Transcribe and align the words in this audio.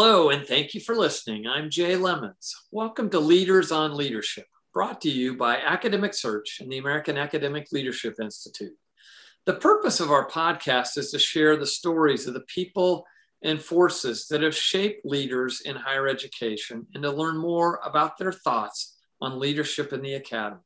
Hello, 0.00 0.30
and 0.30 0.46
thank 0.46 0.74
you 0.74 0.80
for 0.80 0.94
listening. 0.94 1.48
I'm 1.48 1.70
Jay 1.70 1.96
Lemons. 1.96 2.54
Welcome 2.70 3.10
to 3.10 3.18
Leaders 3.18 3.72
on 3.72 3.96
Leadership, 3.96 4.46
brought 4.72 5.00
to 5.00 5.10
you 5.10 5.36
by 5.36 5.56
Academic 5.56 6.14
Search 6.14 6.60
and 6.60 6.70
the 6.70 6.78
American 6.78 7.18
Academic 7.18 7.66
Leadership 7.72 8.14
Institute. 8.22 8.76
The 9.44 9.54
purpose 9.54 9.98
of 9.98 10.12
our 10.12 10.30
podcast 10.30 10.98
is 10.98 11.10
to 11.10 11.18
share 11.18 11.56
the 11.56 11.66
stories 11.66 12.28
of 12.28 12.34
the 12.34 12.44
people 12.46 13.04
and 13.42 13.60
forces 13.60 14.28
that 14.28 14.40
have 14.42 14.54
shaped 14.54 15.04
leaders 15.04 15.62
in 15.62 15.74
higher 15.74 16.06
education 16.06 16.86
and 16.94 17.02
to 17.02 17.10
learn 17.10 17.36
more 17.36 17.80
about 17.84 18.18
their 18.18 18.30
thoughts 18.30 18.96
on 19.20 19.40
leadership 19.40 19.92
in 19.92 20.00
the 20.00 20.14
academy. 20.14 20.60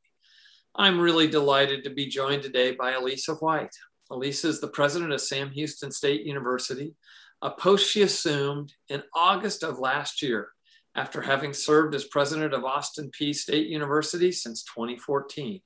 I'm 0.77 1.01
really 1.01 1.27
delighted 1.27 1.85
to 1.85 1.91
be 1.91 2.05
joined 2.05 2.43
today 2.43 2.73
by 2.73 2.93
Alisa 2.93 3.41
White. 3.41 3.75
Alisa 4.11 4.45
is 4.45 4.61
the 4.61 4.69
president 4.69 5.11
of 5.11 5.23
Sam 5.23 5.51
Houston 5.53 5.91
State 5.91 6.27
University, 6.27 6.95
a 7.43 7.51
post 7.51 7.91
she 7.91 8.03
assumed 8.03 8.73
in 8.89 9.03
August 9.15 9.65
of 9.65 9.79
last 9.79 10.23
year 10.23 10.49
after 10.95 11.21
having 11.21 11.53
served 11.53 11.95
as 11.95 12.05
president 12.05 12.55
of 12.55 12.65
Austin 12.65 13.11
Peay 13.11 13.35
State 13.35 13.67
University 13.69 14.31
since 14.31 14.63
2014. 14.65 15.61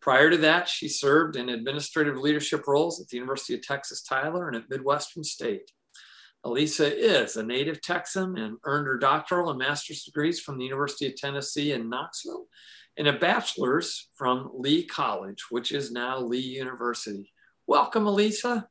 Prior 0.00 0.30
to 0.30 0.36
that, 0.38 0.68
she 0.68 0.88
served 0.88 1.34
in 1.34 1.48
administrative 1.48 2.16
leadership 2.16 2.68
roles 2.68 3.00
at 3.00 3.08
the 3.08 3.16
University 3.16 3.54
of 3.54 3.62
Texas 3.62 4.02
Tyler 4.02 4.46
and 4.46 4.56
at 4.56 4.70
Midwestern 4.70 5.24
State. 5.24 5.72
Alisa 6.46 6.88
is 6.88 7.36
a 7.36 7.42
native 7.42 7.82
Texan 7.82 8.38
and 8.38 8.58
earned 8.64 8.86
her 8.86 8.96
doctoral 8.96 9.50
and 9.50 9.58
master's 9.58 10.04
degrees 10.04 10.38
from 10.38 10.56
the 10.56 10.64
University 10.64 11.08
of 11.08 11.16
Tennessee 11.16 11.72
in 11.72 11.88
Knoxville 11.88 12.46
and 12.96 13.08
a 13.08 13.12
bachelor's 13.12 14.08
from 14.14 14.50
Lee 14.54 14.84
College, 14.84 15.46
which 15.50 15.72
is 15.72 15.90
now 15.90 16.18
Lee 16.18 16.38
University. 16.38 17.32
Welcome, 17.66 18.04
Alisa. 18.04 18.66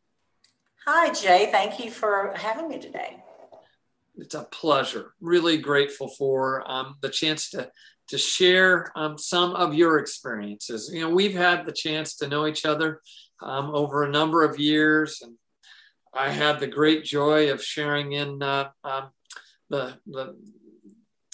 Hi, 0.89 1.11
Jay. 1.11 1.49
Thank 1.51 1.83
you 1.83 1.91
for 1.91 2.31
having 2.37 2.69
me 2.69 2.79
today. 2.79 3.17
It's 4.15 4.35
a 4.35 4.45
pleasure. 4.45 5.15
Really 5.19 5.57
grateful 5.57 6.07
for 6.07 6.63
um, 6.65 6.95
the 7.01 7.09
chance 7.09 7.49
to 7.49 7.69
to 8.07 8.17
share 8.17 8.93
um, 8.95 9.17
some 9.17 9.53
of 9.53 9.73
your 9.73 9.99
experiences. 9.99 10.89
You 10.93 11.01
know, 11.01 11.09
we've 11.09 11.33
had 11.33 11.65
the 11.65 11.73
chance 11.73 12.15
to 12.17 12.29
know 12.29 12.47
each 12.47 12.65
other 12.65 13.01
um, 13.41 13.71
over 13.75 14.03
a 14.03 14.09
number 14.09 14.43
of 14.43 14.61
years, 14.61 15.21
and 15.21 15.33
I 16.13 16.29
had 16.29 16.61
the 16.61 16.67
great 16.67 17.03
joy 17.03 17.51
of 17.51 17.61
sharing 17.61 18.13
in 18.13 18.41
uh, 18.41 18.69
um, 18.85 19.09
the, 19.69 19.97
the 20.05 20.37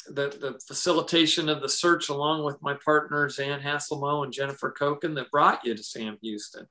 the, 0.07 0.29
the 0.29 0.59
facilitation 0.67 1.47
of 1.47 1.61
the 1.61 1.69
search 1.69 2.09
along 2.09 2.43
with 2.43 2.59
my 2.63 2.75
partners 2.83 3.38
Ann 3.38 3.61
Hasselmo 3.61 4.23
and 4.23 4.33
Jennifer 4.33 4.73
Koken 4.75 5.13
that 5.13 5.29
brought 5.29 5.63
you 5.63 5.75
to 5.75 5.83
Sam 5.83 6.17
Houston. 6.23 6.65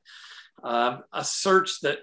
Um, 0.64 1.05
a 1.12 1.24
search 1.24 1.80
that 1.80 2.00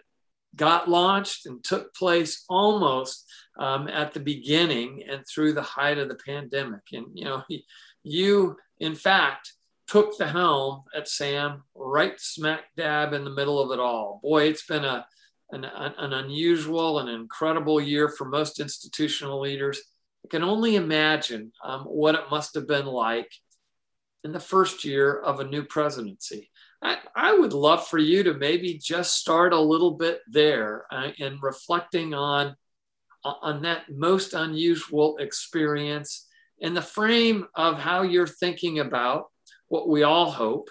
got 0.55 0.89
launched 0.89 1.45
and 1.45 1.64
took 1.64 1.94
place 1.94 2.45
almost 2.50 3.25
um, 3.59 3.88
at 3.88 4.14
the 4.14 4.19
beginning 4.19 5.03
and 5.09 5.23
through 5.28 5.53
the 5.53 5.61
height 5.61 5.97
of 5.97 6.09
the 6.09 6.19
pandemic. 6.25 6.81
And, 6.92 7.08
you 7.14 7.25
know, 7.25 7.44
you, 8.03 8.58
in 8.80 8.95
fact, 8.95 9.53
took 9.88 10.17
the 10.17 10.27
helm 10.27 10.83
at 10.95 11.08
Sam 11.08 11.64
right 11.75 12.20
smack 12.20 12.66
dab 12.77 13.14
in 13.14 13.23
the 13.23 13.31
middle 13.31 13.59
of 13.59 13.72
it 13.72 13.80
all. 13.80 14.20
Boy, 14.22 14.44
it's 14.44 14.66
been 14.66 14.86
a, 14.86 15.05
an, 15.52 15.66
an 15.66 16.14
unusual 16.14 17.00
and 17.00 17.09
incredible 17.09 17.81
year 17.81 18.08
for 18.09 18.25
most 18.25 18.59
institutional 18.59 19.42
leaders. 19.42 19.81
I 20.23 20.27
can 20.30 20.44
only 20.44 20.75
imagine 20.75 21.52
um, 21.64 21.81
what 21.81 22.16
it 22.16 22.30
must 22.30 22.53
have 22.55 22.67
been 22.67 22.86
like 22.86 23.31
in 24.23 24.31
the 24.31 24.39
first 24.39 24.83
year 24.83 25.17
of 25.20 25.39
a 25.39 25.47
new 25.47 25.64
presidency. 25.64 26.52
I, 26.81 26.97
I 27.16 27.33
would 27.38 27.53
love 27.53 27.88
for 27.88 27.97
you 27.97 28.23
to 28.23 28.33
maybe 28.33 28.77
just 28.77 29.17
start 29.17 29.53
a 29.53 29.59
little 29.59 29.91
bit 29.91 30.22
there 30.27 30.86
uh, 30.91 31.11
in 31.17 31.39
reflecting 31.41 32.13
on, 32.13 32.55
on 33.23 33.61
that 33.64 33.83
most 33.89 34.33
unusual 34.33 35.17
experience 35.17 36.27
in 36.59 36.73
the 36.73 36.81
frame 36.81 37.48
of 37.55 37.77
how 37.77 38.02
you're 38.02 38.27
thinking 38.27 38.80
about 38.80 39.26
what 39.67 39.87
we 39.87 40.04
all 40.04 40.31
hope, 40.31 40.70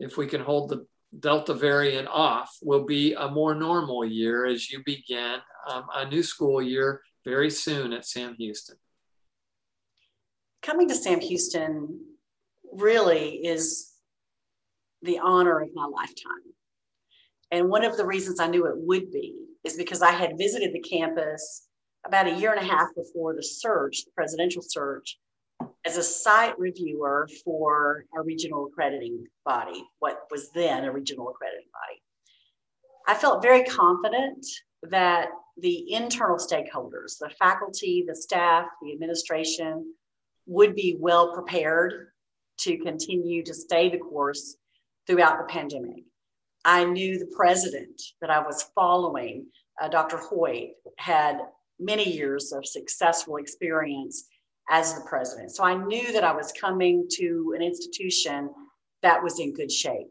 if 0.00 0.16
we 0.16 0.26
can 0.26 0.40
hold 0.40 0.70
the 0.70 0.86
Delta 1.18 1.54
variant 1.54 2.08
off, 2.08 2.56
will 2.62 2.84
be 2.84 3.14
a 3.14 3.28
more 3.28 3.54
normal 3.54 4.04
year 4.04 4.46
as 4.46 4.70
you 4.70 4.82
begin 4.84 5.36
um, 5.68 5.86
a 5.94 6.08
new 6.08 6.22
school 6.22 6.60
year 6.60 7.02
very 7.24 7.50
soon 7.50 7.92
at 7.92 8.06
Sam 8.06 8.34
Houston. 8.38 8.76
Coming 10.62 10.88
to 10.88 10.94
Sam 10.94 11.20
Houston 11.20 12.00
really 12.72 13.46
is 13.46 13.87
the 15.02 15.18
honor 15.18 15.60
of 15.60 15.70
my 15.74 15.86
lifetime. 15.86 16.54
And 17.50 17.68
one 17.68 17.84
of 17.84 17.96
the 17.96 18.06
reasons 18.06 18.40
I 18.40 18.48
knew 18.48 18.66
it 18.66 18.76
would 18.76 19.10
be 19.10 19.34
is 19.64 19.76
because 19.76 20.02
I 20.02 20.12
had 20.12 20.38
visited 20.38 20.72
the 20.72 20.80
campus 20.80 21.66
about 22.06 22.26
a 22.26 22.34
year 22.34 22.52
and 22.52 22.60
a 22.60 22.68
half 22.68 22.88
before 22.94 23.34
the 23.34 23.42
search, 23.42 24.04
the 24.04 24.10
presidential 24.14 24.62
search, 24.62 25.18
as 25.84 25.96
a 25.96 26.02
site 26.02 26.58
reviewer 26.58 27.28
for 27.44 28.04
a 28.16 28.22
regional 28.22 28.66
accrediting 28.66 29.26
body, 29.44 29.84
what 29.98 30.22
was 30.30 30.50
then 30.52 30.84
a 30.84 30.92
regional 30.92 31.28
accrediting 31.30 31.68
body. 31.72 32.02
I 33.06 33.14
felt 33.14 33.42
very 33.42 33.64
confident 33.64 34.44
that 34.82 35.28
the 35.56 35.92
internal 35.92 36.36
stakeholders, 36.36 37.18
the 37.18 37.30
faculty, 37.38 38.04
the 38.06 38.14
staff, 38.14 38.66
the 38.82 38.92
administration, 38.92 39.94
would 40.46 40.74
be 40.74 40.96
well 40.98 41.32
prepared 41.34 42.08
to 42.60 42.76
continue 42.78 43.42
to 43.44 43.54
stay 43.54 43.88
the 43.88 43.98
course 43.98 44.56
throughout 45.08 45.38
the 45.38 45.52
pandemic. 45.52 46.04
I 46.64 46.84
knew 46.84 47.18
the 47.18 47.32
president 47.34 48.00
that 48.20 48.30
I 48.30 48.40
was 48.40 48.70
following, 48.74 49.46
uh, 49.80 49.88
Dr. 49.88 50.18
Hoyt, 50.18 50.70
had 50.98 51.38
many 51.80 52.08
years 52.08 52.52
of 52.52 52.66
successful 52.66 53.36
experience 53.36 54.28
as 54.68 54.94
the 54.94 55.00
president. 55.08 55.52
So 55.52 55.64
I 55.64 55.74
knew 55.74 56.12
that 56.12 56.24
I 56.24 56.32
was 56.32 56.52
coming 56.52 57.06
to 57.12 57.54
an 57.56 57.62
institution 57.62 58.50
that 59.02 59.22
was 59.22 59.40
in 59.40 59.54
good 59.54 59.72
shape. 59.72 60.08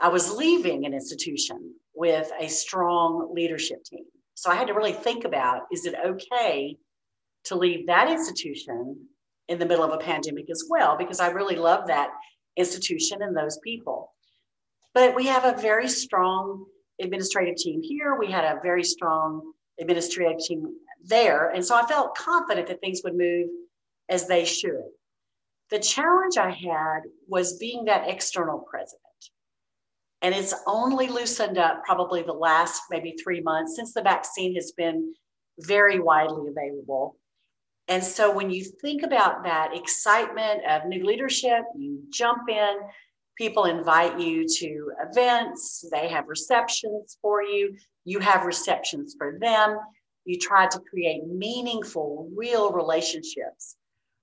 I 0.00 0.08
was 0.08 0.32
leaving 0.32 0.84
an 0.84 0.92
institution 0.92 1.74
with 1.94 2.30
a 2.38 2.48
strong 2.48 3.32
leadership 3.32 3.84
team. 3.84 4.04
So 4.34 4.50
I 4.50 4.56
had 4.56 4.66
to 4.66 4.74
really 4.74 4.92
think 4.92 5.24
about 5.24 5.62
is 5.72 5.86
it 5.86 5.94
okay 6.04 6.76
to 7.44 7.54
leave 7.54 7.86
that 7.86 8.10
institution 8.10 9.06
in 9.48 9.58
the 9.58 9.66
middle 9.66 9.84
of 9.84 9.92
a 9.92 9.98
pandemic 9.98 10.50
as 10.50 10.64
well? 10.68 10.96
Because 10.98 11.20
I 11.20 11.28
really 11.28 11.56
love 11.56 11.86
that 11.86 12.10
institution 12.56 13.22
and 13.22 13.36
those 13.36 13.58
people. 13.62 14.12
But 14.96 15.14
we 15.14 15.26
have 15.26 15.44
a 15.44 15.60
very 15.60 15.88
strong 15.88 16.64
administrative 17.02 17.56
team 17.56 17.82
here. 17.82 18.16
We 18.18 18.30
had 18.30 18.44
a 18.44 18.60
very 18.62 18.82
strong 18.82 19.52
administrative 19.78 20.38
team 20.38 20.74
there. 21.04 21.50
And 21.50 21.62
so 21.62 21.76
I 21.76 21.86
felt 21.86 22.16
confident 22.16 22.66
that 22.68 22.80
things 22.80 23.02
would 23.04 23.14
move 23.14 23.48
as 24.08 24.26
they 24.26 24.46
should. 24.46 24.88
The 25.68 25.80
challenge 25.80 26.38
I 26.38 26.50
had 26.50 27.00
was 27.28 27.58
being 27.58 27.84
that 27.84 28.08
external 28.08 28.60
president. 28.70 29.02
And 30.22 30.34
it's 30.34 30.54
only 30.66 31.08
loosened 31.08 31.58
up 31.58 31.84
probably 31.84 32.22
the 32.22 32.32
last 32.32 32.80
maybe 32.90 33.16
three 33.22 33.42
months 33.42 33.76
since 33.76 33.92
the 33.92 34.00
vaccine 34.00 34.54
has 34.54 34.72
been 34.72 35.12
very 35.58 36.00
widely 36.00 36.48
available. 36.48 37.18
And 37.88 38.02
so 38.02 38.34
when 38.34 38.50
you 38.50 38.64
think 38.64 39.02
about 39.02 39.44
that 39.44 39.76
excitement 39.76 40.62
of 40.66 40.86
new 40.86 41.04
leadership, 41.04 41.64
you 41.76 42.00
jump 42.08 42.48
in, 42.48 42.76
people 43.36 43.64
invite 43.64 44.18
you 44.18 44.46
to 44.48 44.92
events, 45.10 45.84
they 45.90 46.08
have 46.08 46.28
receptions 46.28 47.18
for 47.20 47.42
you, 47.42 47.76
you 48.06 48.20
have 48.20 48.46
receptions 48.46 49.14
for 49.18 49.38
them. 49.38 49.78
You 50.24 50.38
try 50.38 50.66
to 50.66 50.80
create 50.80 51.26
meaningful, 51.26 52.30
real 52.34 52.72
relationships 52.72 53.76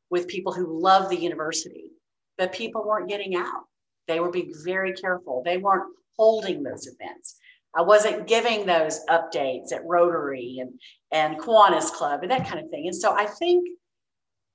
with 0.09 0.28
people 0.28 0.53
who 0.53 0.81
love 0.81 1.09
the 1.09 1.19
university, 1.19 1.91
but 2.38 2.53
people 2.53 2.85
weren't 2.85 3.09
getting 3.09 3.35
out. 3.35 3.63
They 4.07 4.19
were 4.19 4.31
being 4.31 4.53
very 4.63 4.93
careful. 4.93 5.43
They 5.46 5.58
weren't 5.58 5.93
holding 6.17 6.64
those 6.64 6.87
events. 6.87 7.37
I 7.76 7.82
wasn't 7.82 8.28
giving 8.28 8.66
those 8.66 8.99
updates 9.09 9.73
at 9.73 9.85
Rotary 9.85 10.59
and, 10.59 10.79
and 11.11 11.40
Kiwanis 11.40 11.91
Club 11.91 12.22
and 12.22 12.32
that 12.32 12.47
kind 12.47 12.64
of 12.64 12.70
thing. 12.70 12.87
And 12.87 12.96
so 12.96 13.14
I 13.14 13.26
think 13.26 13.67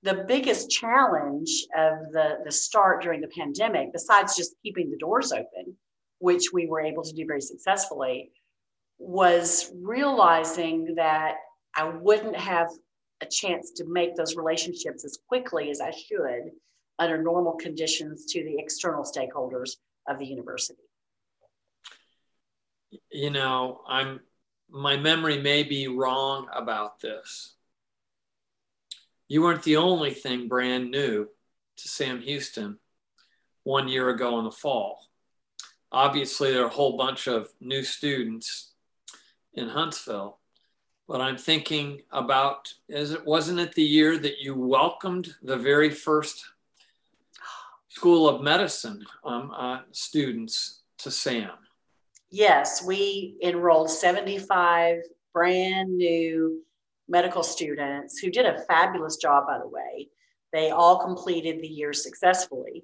the 0.03 0.25
biggest 0.29 0.71
challenge 0.71 1.67
of 1.77 2.13
the, 2.13 2.39
the 2.45 2.53
start 2.53 3.03
during 3.03 3.21
the 3.21 3.29
pandemic, 3.29 3.93
besides 3.93 4.37
just 4.37 4.55
keeping 4.63 4.91
the 4.91 4.97
doors 4.97 5.33
open, 5.33 5.77
which 6.19 6.53
we 6.53 6.67
were 6.67 6.81
able 6.81 7.03
to 7.03 7.13
do 7.13 7.27
very 7.27 7.41
successfully, 7.41 8.31
was 8.99 9.73
realizing 9.75 10.95
that 10.97 11.37
I 11.75 11.89
wouldn't 11.89 12.37
have 12.37 12.69
a 13.21 13.27
chance 13.27 13.73
to 13.73 13.85
make 13.85 14.15
those 14.15 14.37
relationships 14.37 15.05
as 15.05 15.19
quickly 15.29 15.71
as 15.71 15.81
I 15.81 15.91
should 15.91 16.53
under 16.99 17.23
normal 17.23 17.53
conditions 17.55 18.27
to 18.27 18.45
the 18.45 18.57
external 18.59 19.05
stakeholders 19.05 19.77
of 20.09 20.19
the 20.19 20.27
university. 20.27 20.83
You 23.11 23.31
know, 23.31 23.83
I'm 23.87 24.21
my 24.71 24.97
memory 24.97 25.41
may 25.41 25.63
be 25.63 25.89
wrong 25.89 26.49
about 26.53 27.01
this, 27.01 27.55
you 29.29 29.43
weren't 29.43 29.63
the 29.63 29.77
only 29.77 30.13
thing 30.13 30.49
brand 30.49 30.91
new 30.91 31.29
to 31.77 31.89
Sam 31.89 32.21
Houston 32.21 32.79
one 33.63 33.87
year 33.87 34.09
ago 34.09 34.39
in 34.39 34.45
the 34.45 34.51
fall. 34.51 35.07
Obviously, 35.93 36.53
there 36.53 36.63
are 36.63 36.67
a 36.67 36.71
whole 36.71 36.97
bunch 36.97 37.29
of 37.29 37.49
new 37.61 37.83
students 37.83 38.73
in 39.55 39.69
Huntsville. 39.69 40.39
but 41.07 41.21
I'm 41.23 41.39
thinking 41.39 42.03
about 42.11 42.73
as 42.91 43.13
it 43.13 43.25
wasn't 43.25 43.61
it 43.61 43.75
the 43.75 43.83
year 43.83 44.19
that 44.19 44.41
you 44.41 44.55
welcomed 44.55 45.35
the 45.43 45.57
very 45.57 45.91
first 45.91 46.45
School 47.89 48.29
of 48.29 48.43
Medicine 48.43 49.05
um, 49.25 49.51
uh, 49.57 49.81
students 49.93 50.83
to 50.99 51.11
SAM. 51.11 51.51
Yes, 52.31 52.85
we 52.85 53.37
enrolled 53.43 53.91
75 53.91 54.99
brand 55.33 55.97
new 55.97 56.63
medical 57.09 57.43
students 57.43 58.19
who 58.19 58.31
did 58.31 58.47
a 58.47 58.61
fabulous 58.65 59.17
job, 59.17 59.47
by 59.47 59.59
the 59.59 59.69
way. 59.69 60.09
They 60.53 60.71
all 60.71 60.99
completed 60.99 61.61
the 61.61 61.69
year 61.69 61.93
successfully. 61.93 62.83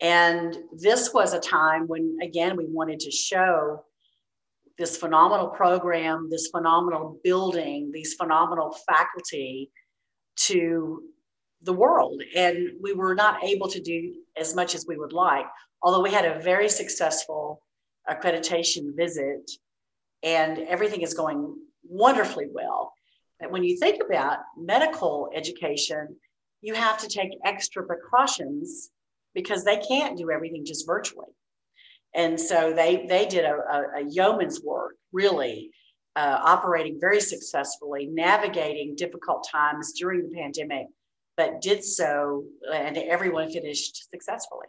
And 0.00 0.56
this 0.72 1.12
was 1.14 1.32
a 1.32 1.40
time 1.40 1.86
when, 1.86 2.18
again, 2.22 2.56
we 2.56 2.66
wanted 2.66 3.00
to 3.00 3.10
show 3.10 3.84
this 4.78 4.96
phenomenal 4.96 5.48
program, 5.48 6.28
this 6.30 6.48
phenomenal 6.48 7.18
building, 7.24 7.90
these 7.92 8.14
phenomenal 8.14 8.76
faculty 8.86 9.70
to 10.36 11.02
the 11.62 11.72
world. 11.72 12.22
And 12.34 12.72
we 12.80 12.92
were 12.92 13.14
not 13.14 13.42
able 13.42 13.68
to 13.68 13.80
do 13.80 14.14
as 14.36 14.54
much 14.54 14.74
as 14.74 14.84
we 14.86 14.98
would 14.98 15.14
like, 15.14 15.46
although 15.82 16.02
we 16.02 16.12
had 16.12 16.26
a 16.26 16.40
very 16.40 16.68
successful 16.68 17.62
accreditation 18.08 18.94
visit 18.94 19.50
and 20.22 20.58
everything 20.58 21.00
is 21.00 21.14
going 21.14 21.56
wonderfully 21.84 22.46
well. 22.52 22.92
And 23.40 23.52
when 23.52 23.64
you 23.64 23.76
think 23.76 24.02
about 24.02 24.38
medical 24.56 25.30
education, 25.34 26.16
you 26.62 26.74
have 26.74 26.98
to 26.98 27.08
take 27.08 27.30
extra 27.44 27.84
precautions 27.84 28.90
because 29.34 29.64
they 29.64 29.76
can't 29.76 30.16
do 30.16 30.30
everything 30.30 30.64
just 30.64 30.86
virtually. 30.86 31.28
And 32.14 32.40
so 32.40 32.72
they, 32.72 33.06
they 33.06 33.26
did 33.26 33.44
a, 33.44 33.54
a, 33.54 34.00
a 34.00 34.04
yeoman's 34.08 34.62
work, 34.62 34.94
really, 35.12 35.70
uh, 36.16 36.40
operating 36.42 36.98
very 36.98 37.20
successfully, 37.20 38.06
navigating 38.06 38.96
difficult 38.96 39.46
times 39.50 39.92
during 39.92 40.22
the 40.22 40.34
pandemic, 40.34 40.86
but 41.36 41.60
did 41.60 41.84
so, 41.84 42.44
and 42.72 42.96
everyone 42.96 43.50
finished 43.50 44.08
successfully. 44.10 44.66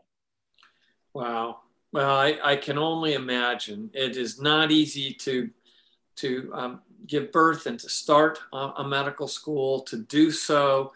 Wow. 1.14 1.62
Well, 1.94 2.18
I, 2.18 2.38
I 2.44 2.56
can 2.58 2.78
only 2.78 3.14
imagine. 3.14 3.90
It 3.94 4.18
is 4.18 4.42
not 4.42 4.72
easy 4.72 5.14
to 5.14 5.50
to 6.18 6.52
um, 6.54 6.82
give 7.06 7.32
birth 7.32 7.66
and 7.66 7.80
to 7.80 7.90
start 7.90 8.40
a, 8.54 8.58
a 8.78 8.88
medical 8.88 9.28
school, 9.28 9.82
to 9.82 9.98
do 9.98 10.32
so 10.32 10.94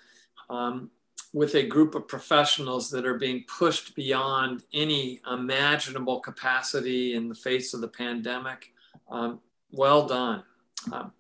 um, 0.50 0.90
with 1.34 1.56
a 1.56 1.64
group 1.64 1.96
of 1.96 2.08
professionals 2.08 2.90
that 2.90 3.06
are 3.06 3.18
being 3.18 3.44
pushed 3.48 3.96
beyond 3.96 4.64
any 4.74 5.22
imaginable 5.32 6.20
capacity 6.20 7.14
in 7.16 7.30
the 7.30 7.36
face 7.36 7.74
of 7.74 7.82
the 7.82 7.88
pandemic. 7.88 8.74
Um, 9.10 9.40
well 9.72 10.08
done. 10.08 10.44
Um, 10.92 11.12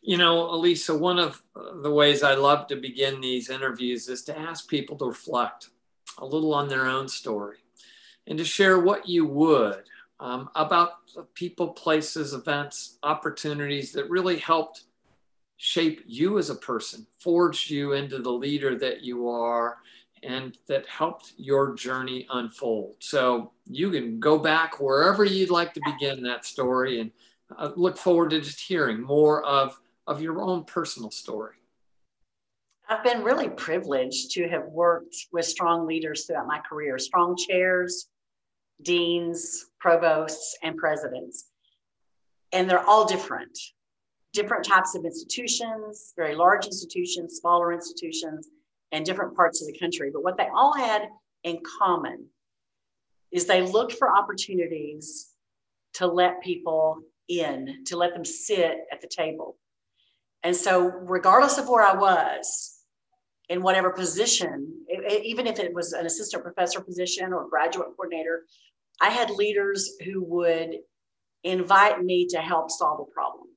you 0.00 0.16
know, 0.16 0.46
Alisa, 0.48 0.98
one 0.98 1.18
of 1.18 1.42
the 1.82 1.90
ways 1.90 2.22
I 2.22 2.34
love 2.34 2.66
to 2.68 2.76
begin 2.76 3.20
these 3.20 3.50
interviews 3.50 4.08
is 4.08 4.22
to 4.24 4.38
ask 4.38 4.68
people 4.68 4.96
to 4.98 5.06
reflect 5.06 5.68
a 6.18 6.24
little 6.24 6.54
on 6.54 6.68
their 6.68 6.86
own 6.86 7.08
story 7.08 7.58
and 8.26 8.38
to 8.38 8.44
share 8.44 8.78
what 8.78 9.08
you 9.08 9.26
would 9.26 9.84
um, 10.20 10.50
about 10.54 10.92
people, 11.34 11.68
places, 11.68 12.34
events, 12.34 12.98
opportunities 13.02 13.92
that 13.92 14.10
really 14.10 14.38
helped 14.38 14.84
shape 15.56 16.02
you 16.06 16.38
as 16.38 16.50
a 16.50 16.54
person, 16.54 17.06
forged 17.18 17.70
you 17.70 17.92
into 17.92 18.18
the 18.18 18.30
leader 18.30 18.78
that 18.78 19.02
you 19.02 19.28
are, 19.28 19.78
and 20.22 20.58
that 20.66 20.86
helped 20.88 21.32
your 21.36 21.74
journey 21.74 22.26
unfold. 22.30 22.94
So 22.98 23.52
you 23.66 23.90
can 23.90 24.18
go 24.18 24.38
back 24.38 24.80
wherever 24.80 25.24
you'd 25.24 25.50
like 25.50 25.74
to 25.74 25.80
begin 25.84 26.22
that 26.24 26.44
story 26.44 27.00
and 27.00 27.10
uh, 27.56 27.70
look 27.76 27.96
forward 27.96 28.30
to 28.30 28.40
just 28.40 28.60
hearing 28.60 29.00
more 29.00 29.44
of, 29.44 29.78
of 30.06 30.20
your 30.20 30.40
own 30.40 30.64
personal 30.64 31.10
story. 31.10 31.54
I've 32.88 33.04
been 33.04 33.22
really 33.22 33.50
privileged 33.50 34.30
to 34.32 34.48
have 34.48 34.64
worked 34.66 35.14
with 35.30 35.44
strong 35.44 35.86
leaders 35.86 36.24
throughout 36.24 36.46
my 36.46 36.58
career, 36.60 36.98
strong 36.98 37.36
chairs, 37.36 38.08
deans, 38.82 39.66
provosts, 39.80 40.56
and 40.62 40.76
presidents. 40.76 41.46
And 42.52 42.68
they're 42.68 42.84
all 42.84 43.06
different 43.06 43.58
different 44.34 44.64
types 44.64 44.94
of 44.94 45.04
institutions, 45.04 46.12
very 46.16 46.34
large 46.34 46.66
institutions, 46.66 47.38
smaller 47.40 47.72
institutions, 47.72 48.48
and 48.92 49.04
different 49.04 49.34
parts 49.34 49.60
of 49.60 49.66
the 49.66 49.78
country. 49.78 50.10
But 50.12 50.22
what 50.22 50.36
they 50.36 50.48
all 50.54 50.74
had 50.74 51.08
in 51.44 51.60
common 51.80 52.26
is 53.32 53.46
they 53.46 53.62
looked 53.62 53.94
for 53.94 54.16
opportunities 54.16 55.28
to 55.94 56.06
let 56.06 56.42
people 56.42 57.00
in, 57.28 57.84
to 57.86 57.96
let 57.96 58.14
them 58.14 58.24
sit 58.24 58.78
at 58.92 59.00
the 59.00 59.08
table. 59.08 59.56
And 60.42 60.54
so, 60.54 60.86
regardless 60.86 61.58
of 61.58 61.68
where 61.68 61.84
I 61.84 61.94
was, 61.94 62.74
in 63.48 63.62
whatever 63.62 63.90
position, 63.90 64.84
even 65.22 65.46
if 65.46 65.58
it 65.58 65.72
was 65.72 65.94
an 65.94 66.06
assistant 66.06 66.42
professor 66.42 66.80
position 66.80 67.32
or 67.32 67.48
graduate 67.48 67.88
coordinator, 67.96 68.44
I 69.00 69.10
had 69.10 69.30
leaders 69.30 69.92
who 70.04 70.22
would 70.24 70.76
invite 71.44 72.02
me 72.02 72.26
to 72.28 72.38
help 72.38 72.70
solve 72.70 73.00
a 73.00 73.12
problem 73.12 73.48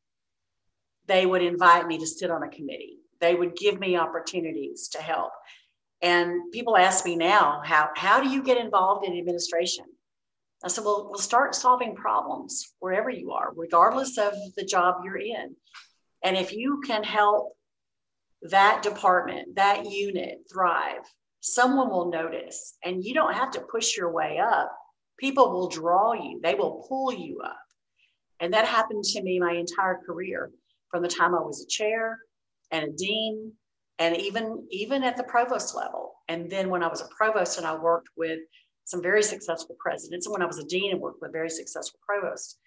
they 1.11 1.25
would 1.25 1.41
invite 1.41 1.87
me 1.87 1.97
to 1.97 2.07
sit 2.07 2.31
on 2.31 2.43
a 2.43 2.47
committee. 2.47 2.99
They 3.19 3.35
would 3.35 3.55
give 3.55 3.79
me 3.79 3.97
opportunities 3.97 4.87
to 4.89 5.01
help. 5.01 5.31
And 6.01 6.51
people 6.51 6.77
ask 6.77 7.05
me 7.05 7.17
now, 7.17 7.61
how, 7.65 7.89
how 7.95 8.21
do 8.21 8.29
you 8.29 8.41
get 8.41 8.57
involved 8.57 9.05
in 9.05 9.17
administration? 9.17 9.85
I 10.63 10.69
said, 10.69 10.85
well, 10.85 11.07
we'll 11.09 11.19
start 11.19 11.53
solving 11.53 11.95
problems 11.95 12.73
wherever 12.79 13.09
you 13.09 13.31
are, 13.31 13.51
regardless 13.55 14.17
of 14.17 14.33
the 14.55 14.63
job 14.63 15.01
you're 15.03 15.17
in. 15.17 15.55
And 16.23 16.37
if 16.37 16.53
you 16.53 16.81
can 16.85 17.03
help 17.03 17.57
that 18.43 18.81
department, 18.81 19.55
that 19.55 19.85
unit 19.85 20.39
thrive, 20.51 21.01
someone 21.41 21.89
will 21.89 22.09
notice. 22.09 22.77
And 22.85 23.03
you 23.03 23.13
don't 23.13 23.33
have 23.33 23.51
to 23.51 23.61
push 23.61 23.97
your 23.97 24.11
way 24.11 24.39
up. 24.39 24.71
People 25.21 25.51
will 25.53 25.69
draw 25.69 26.13
you, 26.13 26.39
they 26.41 26.55
will 26.55 26.83
pull 26.89 27.13
you 27.13 27.39
up. 27.41 27.59
And 28.39 28.51
that 28.53 28.65
happened 28.65 29.03
to 29.03 29.21
me 29.21 29.39
my 29.39 29.53
entire 29.53 29.99
career 30.03 30.51
from 30.89 31.03
the 31.03 31.07
time 31.07 31.35
I 31.35 31.41
was 31.41 31.63
a 31.63 31.67
chair 31.67 32.17
and 32.71 32.89
a 32.89 32.91
dean, 32.91 33.53
and 33.99 34.17
even 34.17 34.67
even 34.71 35.03
at 35.03 35.15
the 35.15 35.23
provost 35.23 35.75
level. 35.75 36.15
And 36.27 36.49
then 36.49 36.69
when 36.71 36.81
I 36.81 36.87
was 36.87 37.01
a 37.01 37.07
provost 37.15 37.59
and 37.59 37.67
I 37.67 37.75
worked 37.75 38.09
with 38.17 38.39
some 38.85 39.01
very 39.01 39.21
successful 39.21 39.75
presidents, 39.79 40.25
and 40.25 40.33
when 40.33 40.41
I 40.41 40.47
was 40.47 40.57
a 40.57 40.65
dean 40.65 40.91
and 40.91 40.99
worked 40.99 41.21
with 41.21 41.31
very 41.31 41.51
successful 41.51 41.99
provosts, 42.03 42.57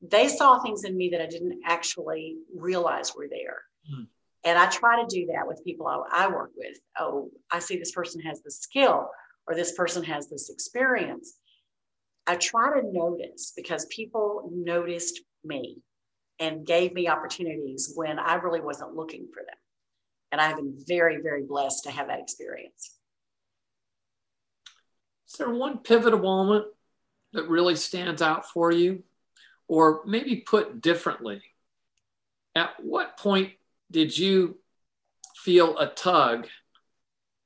they 0.00 0.28
saw 0.28 0.62
things 0.62 0.84
in 0.84 0.96
me 0.96 1.10
that 1.10 1.20
I 1.20 1.26
didn't 1.26 1.60
actually 1.66 2.36
realize 2.56 3.14
were 3.14 3.28
there. 3.28 3.60
Mm. 3.92 4.06
And 4.44 4.58
I 4.58 4.66
try 4.70 5.02
to 5.02 5.14
do 5.14 5.26
that 5.26 5.46
with 5.46 5.64
people 5.64 5.86
I, 5.86 5.98
I 6.10 6.28
work 6.28 6.52
with. 6.56 6.78
Oh, 6.98 7.30
I 7.50 7.58
see 7.58 7.76
this 7.76 7.92
person 7.92 8.22
has 8.22 8.40
this 8.40 8.60
skill, 8.60 9.10
or 9.46 9.54
this 9.54 9.72
person 9.72 10.02
has 10.04 10.30
this 10.30 10.48
experience. 10.48 11.34
I 12.28 12.36
try 12.36 12.78
to 12.78 12.86
notice 12.92 13.54
because 13.56 13.86
people 13.86 14.50
noticed 14.52 15.22
me 15.44 15.78
and 16.38 16.66
gave 16.66 16.92
me 16.92 17.08
opportunities 17.08 17.92
when 17.94 18.18
I 18.18 18.34
really 18.34 18.60
wasn't 18.60 18.94
looking 18.94 19.28
for 19.32 19.42
them. 19.42 19.56
And 20.30 20.38
I've 20.38 20.56
been 20.56 20.76
very, 20.86 21.22
very 21.22 21.44
blessed 21.44 21.84
to 21.84 21.90
have 21.90 22.08
that 22.08 22.20
experience. 22.20 22.94
Is 25.26 25.38
there 25.38 25.48
one 25.48 25.78
pivotal 25.78 26.18
moment 26.20 26.66
that 27.32 27.48
really 27.48 27.76
stands 27.76 28.20
out 28.20 28.46
for 28.50 28.70
you? 28.70 29.04
Or 29.66 30.02
maybe 30.04 30.36
put 30.36 30.82
differently, 30.82 31.40
at 32.54 32.70
what 32.82 33.16
point 33.16 33.52
did 33.90 34.16
you 34.16 34.58
feel 35.34 35.78
a 35.78 35.86
tug 35.86 36.46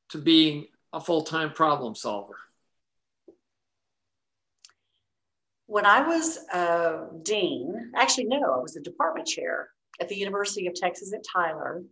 to 0.08 0.18
being 0.18 0.66
a 0.92 1.00
full 1.00 1.22
time 1.22 1.52
problem 1.52 1.94
solver? 1.94 2.36
When 5.72 5.86
I 5.86 6.06
was 6.06 6.36
a 6.52 7.06
dean, 7.22 7.92
actually, 7.96 8.24
no, 8.24 8.42
I 8.52 8.58
was 8.58 8.76
a 8.76 8.82
department 8.82 9.26
chair 9.26 9.70
at 10.02 10.08
the 10.10 10.14
University 10.14 10.66
of 10.66 10.74
Texas 10.74 11.14
at 11.14 11.24
Tyler. 11.24 11.82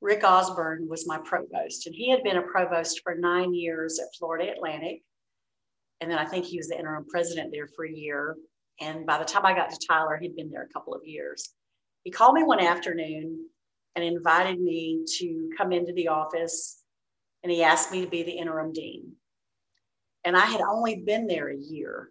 Rick 0.00 0.24
Osborne 0.24 0.88
was 0.88 1.06
my 1.06 1.18
provost, 1.18 1.86
and 1.86 1.94
he 1.94 2.08
had 2.08 2.22
been 2.22 2.38
a 2.38 2.42
provost 2.42 3.02
for 3.04 3.14
nine 3.14 3.52
years 3.52 4.00
at 4.00 4.16
Florida 4.18 4.50
Atlantic. 4.50 5.02
And 6.00 6.10
then 6.10 6.18
I 6.18 6.24
think 6.24 6.46
he 6.46 6.56
was 6.56 6.68
the 6.68 6.78
interim 6.78 7.04
president 7.06 7.52
there 7.52 7.68
for 7.76 7.84
a 7.84 7.92
year. 7.92 8.34
And 8.80 9.04
by 9.04 9.18
the 9.18 9.26
time 9.26 9.44
I 9.44 9.54
got 9.54 9.68
to 9.68 9.86
Tyler, 9.86 10.16
he'd 10.16 10.34
been 10.34 10.50
there 10.50 10.66
a 10.68 10.72
couple 10.72 10.94
of 10.94 11.02
years. 11.04 11.50
He 12.04 12.10
called 12.10 12.34
me 12.34 12.44
one 12.44 12.60
afternoon 12.60 13.46
and 13.94 14.02
invited 14.02 14.58
me 14.58 15.04
to 15.18 15.50
come 15.58 15.70
into 15.70 15.92
the 15.92 16.08
office, 16.08 16.80
and 17.42 17.52
he 17.52 17.62
asked 17.62 17.92
me 17.92 18.06
to 18.06 18.10
be 18.10 18.22
the 18.22 18.38
interim 18.38 18.72
dean. 18.72 19.12
And 20.24 20.34
I 20.34 20.46
had 20.46 20.62
only 20.62 21.02
been 21.04 21.26
there 21.26 21.50
a 21.50 21.58
year. 21.58 22.08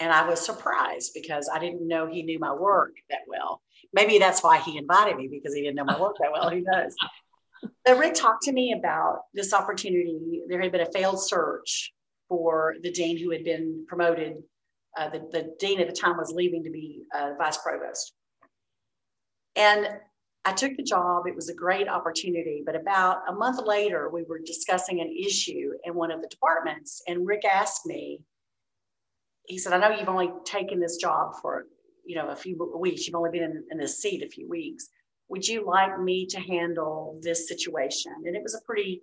And 0.00 0.12
I 0.12 0.28
was 0.28 0.44
surprised 0.44 1.12
because 1.14 1.48
I 1.52 1.58
didn't 1.58 1.86
know 1.86 2.06
he 2.06 2.22
knew 2.22 2.38
my 2.38 2.52
work 2.52 2.94
that 3.10 3.20
well. 3.28 3.62
Maybe 3.92 4.18
that's 4.18 4.42
why 4.42 4.58
he 4.58 4.76
invited 4.76 5.16
me 5.16 5.28
because 5.28 5.54
he 5.54 5.62
didn't 5.62 5.76
know 5.76 5.84
my 5.84 6.00
work 6.00 6.16
that 6.20 6.32
well. 6.32 6.50
Who 6.50 6.60
knows? 6.60 6.94
But 7.86 7.98
Rick 7.98 8.12
talked 8.12 8.42
to 8.42 8.52
me 8.52 8.74
about 8.78 9.20
this 9.32 9.54
opportunity. 9.54 10.42
There 10.48 10.60
had 10.60 10.70
been 10.70 10.82
a 10.82 10.92
failed 10.92 11.18
search 11.18 11.94
for 12.28 12.74
the 12.82 12.90
dean 12.90 13.16
who 13.16 13.30
had 13.30 13.42
been 13.42 13.86
promoted. 13.88 14.42
Uh, 14.98 15.08
the, 15.08 15.20
the 15.32 15.54
dean 15.58 15.80
at 15.80 15.86
the 15.86 15.94
time 15.94 16.18
was 16.18 16.30
leaving 16.30 16.62
to 16.64 16.70
be 16.70 17.04
uh, 17.14 17.30
vice 17.38 17.56
provost. 17.56 18.12
And 19.56 19.88
I 20.44 20.52
took 20.52 20.76
the 20.76 20.82
job. 20.82 21.26
It 21.26 21.34
was 21.34 21.48
a 21.48 21.54
great 21.54 21.88
opportunity. 21.88 22.62
But 22.64 22.76
about 22.76 23.22
a 23.28 23.32
month 23.32 23.60
later, 23.64 24.10
we 24.10 24.24
were 24.24 24.38
discussing 24.38 25.00
an 25.00 25.10
issue 25.10 25.72
in 25.84 25.94
one 25.94 26.10
of 26.10 26.20
the 26.20 26.28
departments. 26.28 27.02
And 27.08 27.26
Rick 27.26 27.44
asked 27.44 27.86
me, 27.86 28.20
he 29.46 29.58
said, 29.58 29.72
I 29.72 29.78
know 29.78 29.96
you've 29.96 30.08
only 30.08 30.30
taken 30.44 30.80
this 30.80 30.96
job 30.96 31.34
for, 31.40 31.66
you 32.04 32.16
know, 32.16 32.28
a 32.28 32.36
few 32.36 32.72
weeks. 32.78 33.06
You've 33.06 33.16
only 33.16 33.30
been 33.30 33.42
in, 33.42 33.64
in 33.70 33.78
this 33.78 33.98
seat 33.98 34.22
a 34.22 34.28
few 34.28 34.48
weeks. 34.48 34.88
Would 35.28 35.46
you 35.46 35.66
like 35.66 36.00
me 36.00 36.26
to 36.26 36.40
handle 36.40 37.18
this 37.22 37.48
situation? 37.48 38.12
And 38.24 38.36
it 38.36 38.42
was 38.42 38.54
a 38.54 38.64
pretty 38.64 39.02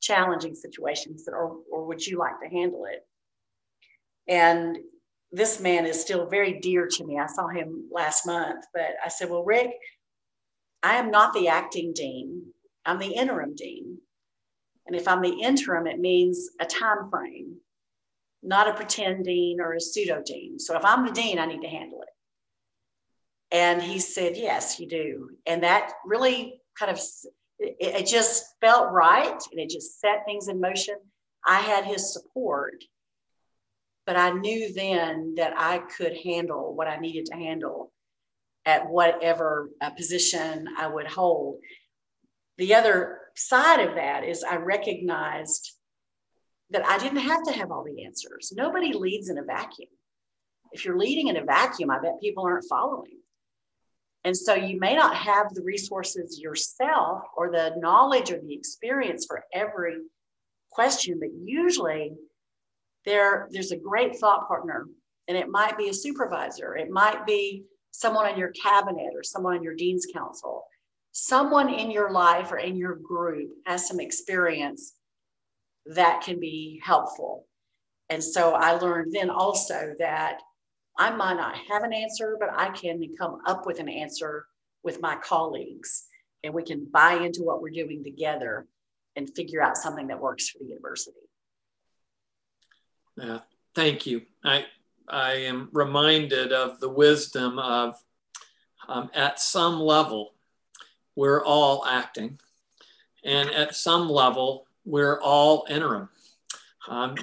challenging 0.00 0.54
situation. 0.54 1.18
Said, 1.18 1.34
or, 1.34 1.58
or 1.70 1.86
would 1.86 2.06
you 2.06 2.18
like 2.18 2.40
to 2.42 2.48
handle 2.48 2.84
it? 2.86 3.06
And 4.28 4.78
this 5.32 5.60
man 5.60 5.86
is 5.86 6.00
still 6.00 6.26
very 6.26 6.60
dear 6.60 6.86
to 6.86 7.04
me. 7.04 7.18
I 7.18 7.26
saw 7.26 7.48
him 7.48 7.88
last 7.92 8.26
month, 8.26 8.64
but 8.74 8.94
I 9.04 9.08
said, 9.08 9.30
Well, 9.30 9.44
Rick, 9.44 9.72
I 10.82 10.96
am 10.96 11.10
not 11.10 11.34
the 11.34 11.48
acting 11.48 11.92
dean. 11.94 12.42
I'm 12.84 12.98
the 12.98 13.12
interim 13.12 13.54
dean. 13.54 13.98
And 14.86 14.96
if 14.96 15.06
I'm 15.06 15.22
the 15.22 15.42
interim, 15.42 15.86
it 15.86 16.00
means 16.00 16.50
a 16.60 16.64
time 16.64 17.10
frame, 17.10 17.56
not 18.42 18.68
a 18.68 18.74
pretend 18.74 19.24
dean 19.24 19.60
or 19.60 19.74
a 19.74 19.80
pseudo 19.80 20.22
dean. 20.24 20.58
So 20.58 20.76
if 20.76 20.84
I'm 20.84 21.04
the 21.04 21.12
dean, 21.12 21.38
I 21.38 21.46
need 21.46 21.62
to 21.62 21.68
handle 21.68 22.02
it. 22.02 22.08
And 23.52 23.82
he 23.82 23.98
said, 23.98 24.36
Yes, 24.36 24.78
you 24.78 24.88
do. 24.88 25.30
And 25.46 25.62
that 25.62 25.92
really 26.04 26.60
kind 26.78 26.92
of, 26.92 27.00
it, 27.58 27.76
it 27.80 28.06
just 28.06 28.44
felt 28.60 28.92
right 28.92 29.40
and 29.50 29.60
it 29.60 29.70
just 29.70 30.00
set 30.00 30.24
things 30.24 30.48
in 30.48 30.60
motion. 30.60 30.96
I 31.44 31.60
had 31.60 31.84
his 31.84 32.12
support, 32.12 32.84
but 34.06 34.16
I 34.16 34.30
knew 34.30 34.72
then 34.72 35.34
that 35.36 35.54
I 35.56 35.78
could 35.78 36.16
handle 36.16 36.74
what 36.74 36.86
I 36.86 36.96
needed 36.96 37.26
to 37.26 37.34
handle 37.34 37.92
at 38.66 38.88
whatever 38.88 39.70
uh, 39.80 39.90
position 39.90 40.68
I 40.76 40.86
would 40.86 41.06
hold. 41.06 41.58
The 42.58 42.74
other 42.74 43.20
side 43.34 43.80
of 43.80 43.94
that 43.94 44.24
is 44.24 44.44
I 44.44 44.56
recognized 44.56 45.72
that 46.70 46.86
I 46.86 46.98
didn't 46.98 47.18
have 47.18 47.42
to 47.44 47.52
have 47.52 47.70
all 47.70 47.84
the 47.84 48.04
answers. 48.04 48.52
Nobody 48.54 48.92
leads 48.92 49.28
in 49.28 49.38
a 49.38 49.42
vacuum. 49.42 49.88
If 50.72 50.84
you're 50.84 50.98
leading 50.98 51.28
in 51.28 51.36
a 51.36 51.44
vacuum, 51.44 51.90
I 51.90 51.98
bet 51.98 52.20
people 52.20 52.44
aren't 52.44 52.68
following. 52.68 53.18
And 54.24 54.36
so 54.36 54.54
you 54.54 54.78
may 54.78 54.94
not 54.94 55.16
have 55.16 55.52
the 55.54 55.62
resources 55.62 56.38
yourself 56.40 57.22
or 57.36 57.50
the 57.50 57.74
knowledge 57.78 58.30
or 58.30 58.38
the 58.38 58.54
experience 58.54 59.26
for 59.26 59.44
every 59.52 59.96
question, 60.70 61.18
but 61.18 61.30
usually 61.42 62.12
there, 63.06 63.48
there's 63.50 63.72
a 63.72 63.76
great 63.76 64.16
thought 64.16 64.46
partner, 64.46 64.86
and 65.26 65.36
it 65.36 65.48
might 65.48 65.78
be 65.78 65.88
a 65.88 65.94
supervisor, 65.94 66.76
it 66.76 66.90
might 66.90 67.26
be 67.26 67.64
someone 67.92 68.28
in 68.28 68.38
your 68.38 68.52
cabinet 68.52 69.12
or 69.14 69.22
someone 69.22 69.56
in 69.56 69.62
your 69.62 69.74
dean's 69.74 70.06
council, 70.12 70.64
someone 71.12 71.72
in 71.72 71.90
your 71.90 72.12
life 72.12 72.52
or 72.52 72.58
in 72.58 72.76
your 72.76 72.96
group 72.96 73.50
has 73.66 73.88
some 73.88 74.00
experience 74.00 74.94
that 75.90 76.22
can 76.22 76.38
be 76.38 76.80
helpful. 76.84 77.46
And 78.08 78.22
so 78.22 78.54
I 78.54 78.72
learned 78.72 79.12
then 79.12 79.30
also 79.30 79.94
that 79.98 80.40
I 80.98 81.10
might 81.10 81.34
not 81.34 81.56
have 81.68 81.82
an 81.82 81.92
answer, 81.92 82.36
but 82.38 82.50
I 82.52 82.70
can 82.70 83.02
come 83.16 83.40
up 83.46 83.66
with 83.66 83.80
an 83.80 83.88
answer 83.88 84.46
with 84.82 85.00
my 85.00 85.16
colleagues 85.16 86.06
and 86.42 86.54
we 86.54 86.62
can 86.62 86.84
buy 86.84 87.14
into 87.14 87.42
what 87.42 87.60
we're 87.60 87.70
doing 87.70 88.02
together 88.02 88.66
and 89.16 89.34
figure 89.34 89.62
out 89.62 89.76
something 89.76 90.06
that 90.08 90.20
works 90.20 90.48
for 90.48 90.58
the 90.58 90.66
university. 90.66 91.16
Yeah, 93.16 93.40
thank 93.74 94.06
you. 94.06 94.22
I 94.44 94.66
I 95.08 95.32
am 95.32 95.68
reminded 95.72 96.52
of 96.52 96.78
the 96.80 96.88
wisdom 96.88 97.58
of 97.58 97.96
um, 98.88 99.10
at 99.12 99.40
some 99.40 99.80
level, 99.80 100.34
we're 101.16 101.44
all 101.44 101.84
acting, 101.84 102.38
and 103.24 103.50
at 103.50 103.74
some 103.74 104.08
level, 104.08 104.66
we're 104.84 105.20
all 105.20 105.66
interim. 105.68 106.08
Um, 106.88 107.14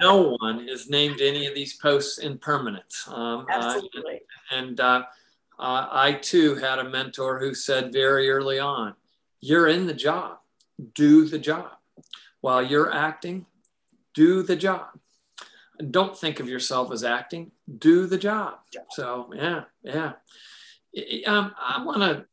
no 0.00 0.36
one 0.40 0.68
is 0.68 0.88
named 0.88 1.20
any 1.20 1.46
of 1.46 1.54
these 1.54 1.76
posts 1.76 2.18
in 2.18 2.38
permanence. 2.38 3.06
Um, 3.08 3.46
Absolutely. 3.50 4.14
Uh, 4.52 4.56
and 4.56 4.80
uh, 4.80 5.02
uh, 5.58 5.88
I 5.90 6.18
too 6.22 6.54
had 6.54 6.78
a 6.78 6.88
mentor 6.88 7.38
who 7.38 7.54
said 7.54 7.92
very 7.92 8.30
early 8.30 8.58
on, 8.58 8.94
You're 9.40 9.68
in 9.68 9.86
the 9.86 9.94
job, 9.94 10.38
do 10.94 11.26
the 11.26 11.38
job. 11.38 11.72
While 12.40 12.62
you're 12.62 12.92
acting, 12.92 13.46
do 14.14 14.42
the 14.42 14.56
job 14.56 14.88
don't 15.90 16.16
think 16.16 16.40
of 16.40 16.48
yourself 16.48 16.92
as 16.92 17.04
acting 17.04 17.50
do 17.78 18.06
the 18.06 18.18
job 18.18 18.58
so 18.90 19.30
yeah 19.34 19.64
yeah 19.82 20.12
um, 21.26 21.52
i 21.60 21.82
want 21.84 22.00
to 22.00 22.24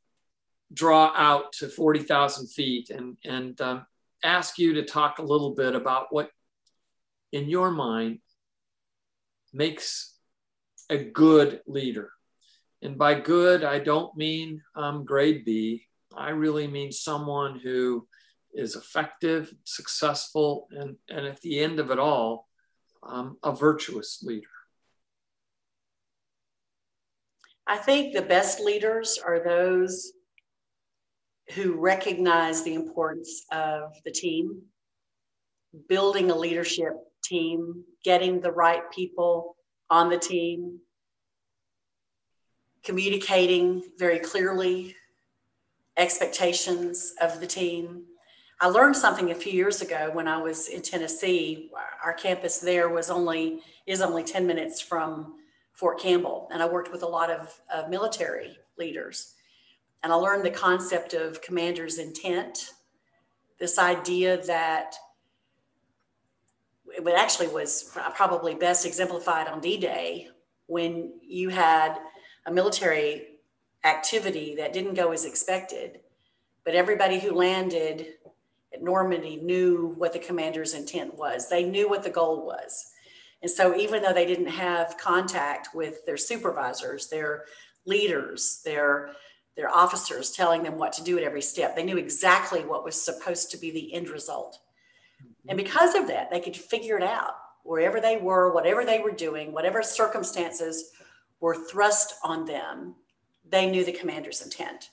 draw 0.74 1.12
out 1.16 1.52
to 1.54 1.68
40000 1.68 2.48
feet 2.48 2.90
and 2.90 3.18
and 3.26 3.60
um, 3.62 3.86
ask 4.24 4.58
you 4.58 4.74
to 4.74 4.84
talk 4.84 5.20
a 5.20 5.24
little 5.24 5.56
bit 5.56 5.76
about 5.76 6.08
what 6.10 6.30
in 7.32 7.50
your 7.50 7.72
mind 7.72 8.20
makes 9.54 10.16
a 10.90 10.98
good 10.98 11.62
leader 11.68 12.12
and 12.82 12.98
by 12.98 13.14
good 13.14 13.64
i 13.64 13.80
don't 13.80 14.16
mean 14.16 14.62
um, 14.76 15.06
grade 15.06 15.44
b 15.46 15.84
i 16.16 16.30
really 16.30 16.68
mean 16.68 16.92
someone 16.92 17.60
who 17.60 18.08
is 18.54 18.76
effective 18.76 19.54
successful 19.64 20.68
and 20.72 20.96
and 21.10 21.26
at 21.26 21.40
the 21.42 21.60
end 21.60 21.80
of 21.80 21.92
it 21.92 22.00
all 22.00 22.48
um, 23.04 23.38
a 23.44 23.54
virtuous 23.54 24.22
leader? 24.24 24.48
I 27.68 27.78
think 27.78 28.14
the 28.14 28.22
best 28.22 28.60
leaders 28.60 29.20
are 29.24 29.44
those 29.44 30.12
who 31.50 31.80
recognize 31.80 32.64
the 32.64 32.74
importance 32.74 33.46
of 33.52 33.94
the 34.06 34.12
team, 34.12 34.62
building 35.90 36.32
a 36.32 36.36
leadership 36.36 36.94
team, 37.24 37.84
getting 38.04 38.40
the 38.40 38.52
right 38.52 38.90
people 38.92 39.56
on 39.90 40.10
the 40.10 40.18
team, 40.18 40.80
communicating 42.84 43.84
very 43.98 44.20
clearly 44.20 44.96
expectations 45.98 47.14
of 47.22 47.40
the 47.40 47.48
team, 47.48 48.06
I 48.60 48.68
learned 48.68 48.96
something 48.96 49.32
a 49.32 49.36
few 49.36 49.52
years 49.52 49.82
ago 49.82 50.12
when 50.14 50.28
I 50.28 50.38
was 50.38 50.68
in 50.68 50.84
Tennessee. 50.84 51.72
Our 52.04 52.14
campus 52.14 52.60
there 52.60 52.90
was 52.90 53.10
only 53.10 53.62
is 53.88 54.02
only 54.02 54.24
10 54.24 54.46
minutes 54.46 54.80
from 54.80 55.36
Fort 55.74 56.00
Campbell, 56.00 56.48
and 56.54 56.62
I 56.62 56.68
worked 56.68 56.92
with 56.92 57.02
a 57.02 57.08
lot 57.08 57.32
of 57.32 57.60
military 57.90 58.56
leaders. 58.78 59.34
And 60.04 60.12
I 60.12 60.16
learned 60.16 60.44
the 60.44 60.52
concept 60.52 61.14
of 61.14 61.42
commander's 61.42 62.00
intent, 62.00 62.72
this 63.60 63.78
idea 63.78 64.44
that 64.46 64.96
it 66.88 67.08
actually 67.08 67.48
was 67.48 67.96
probably 68.16 68.56
best 68.56 68.86
exemplified 68.86 69.48
on 69.48 69.62
D-Day 69.62 70.30
when 70.66 71.14
you 71.22 71.50
had 71.50 71.98
a 72.46 72.52
military 72.52 73.28
activity 73.84 74.56
that 74.56 74.74
didn't 74.74 74.96
go 74.96 75.12
as 75.12 75.26
expected, 75.26 76.00
but 76.64 76.76
everybody 76.76 77.20
who 77.20 77.32
landed 77.34 78.08
at 78.74 78.82
Normandy 78.82 79.38
knew 79.38 79.94
what 79.98 80.14
the 80.14 80.20
commander's 80.20 80.74
intent 80.74 81.16
was. 81.16 81.50
They 81.50 81.64
knew 81.64 81.90
what 81.90 82.04
the 82.04 82.10
goal 82.10 82.46
was. 82.46 82.92
And 83.42 83.50
so 83.50 83.76
even 83.76 84.02
though 84.02 84.14
they 84.14 84.26
didn't 84.26 84.48
have 84.48 84.98
contact 84.98 85.70
with 85.74 86.06
their 86.06 86.18
supervisors, 86.18 87.08
their 87.08 87.46
leaders, 87.86 88.62
their 88.64 89.12
their 89.56 89.74
officers 89.74 90.32
telling 90.32 90.64
them 90.64 90.78
what 90.78 90.94
to 90.94 91.04
do 91.04 91.18
at 91.18 91.24
every 91.24 91.42
step, 91.42 91.76
they 91.76 91.84
knew 91.84 91.98
exactly 91.98 92.62
what 92.62 92.84
was 92.84 93.00
supposed 93.00 93.52
to 93.52 93.58
be 93.58 93.72
the 93.72 93.94
end 93.94 94.10
result. 94.10 94.60
And 95.48 95.58
mm-hmm. 95.58 95.66
because 95.66 95.96
of 95.96 96.08
that, 96.08 96.32
they 96.32 96.40
could 96.40 96.56
figure 96.56 96.98
it 96.98 97.04
out 97.04 97.36
wherever 97.64 98.00
they 98.00 98.18
were, 98.18 98.54
whatever 98.54 98.86
they 98.86 99.00
were 99.00 99.12
doing, 99.12 99.52
whatever 99.52 99.84
circumstances 99.84 100.92
were 101.40 101.68
thrust 101.70 102.16
on 102.24 102.46
them, 102.46 102.96
they 103.48 103.70
knew 103.70 103.84
the 103.84 103.92
commander's 103.92 104.42
intent 104.42 104.90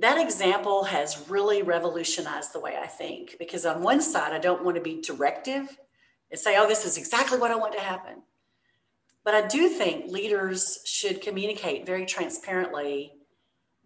that 0.00 0.18
example 0.18 0.84
has 0.84 1.28
really 1.28 1.62
revolutionized 1.62 2.54
the 2.54 2.60
way 2.60 2.76
I 2.80 2.86
think 2.86 3.36
because 3.38 3.66
on 3.66 3.82
one 3.82 4.00
side, 4.00 4.32
I 4.32 4.38
don't 4.38 4.64
want 4.64 4.76
to 4.76 4.82
be 4.82 5.02
directive 5.02 5.78
and 6.30 6.40
say, 6.40 6.56
oh, 6.56 6.66
this 6.66 6.86
is 6.86 6.96
exactly 6.96 7.38
what 7.38 7.50
I 7.50 7.56
want 7.56 7.74
to 7.74 7.80
happen. 7.80 8.22
But 9.24 9.34
I 9.34 9.46
do 9.46 9.68
think 9.68 10.10
leaders 10.10 10.78
should 10.86 11.20
communicate 11.20 11.84
very 11.84 12.06
transparently 12.06 13.12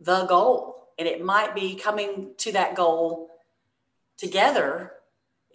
the 0.04 0.26
goal. 0.26 0.88
And 0.99 1.08
it 1.08 1.25
might 1.25 1.54
be 1.54 1.75
coming 1.75 2.30
to 2.38 2.52
that 2.52 2.76
goal 2.76 3.30
together, 4.16 4.92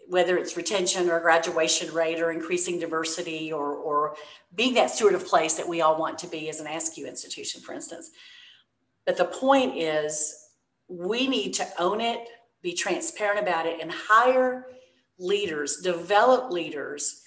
whether 0.07 0.37
it's 0.37 0.57
retention 0.57 1.09
or 1.09 1.19
graduation 1.19 1.93
rate 1.93 2.19
or 2.19 2.31
increasing 2.31 2.79
diversity 2.79 3.53
or, 3.53 3.73
or 3.73 4.15
being 4.55 4.73
that 4.73 4.89
steward 4.89 5.13
of 5.13 5.25
place 5.25 5.53
that 5.55 5.67
we 5.67 5.81
all 5.81 5.97
want 5.97 6.17
to 6.19 6.27
be 6.27 6.49
as 6.49 6.59
an 6.59 6.67
AASCU 6.67 7.07
institution, 7.07 7.61
for 7.61 7.73
instance. 7.73 8.11
But 9.05 9.17
the 9.17 9.25
point 9.25 9.77
is 9.77 10.35
we 10.87 11.27
need 11.27 11.53
to 11.53 11.67
own 11.79 12.01
it, 12.01 12.27
be 12.61 12.73
transparent 12.73 13.39
about 13.39 13.65
it, 13.65 13.79
and 13.81 13.91
hire 13.91 14.67
leaders, 15.19 15.77
develop 15.77 16.51
leaders 16.51 17.21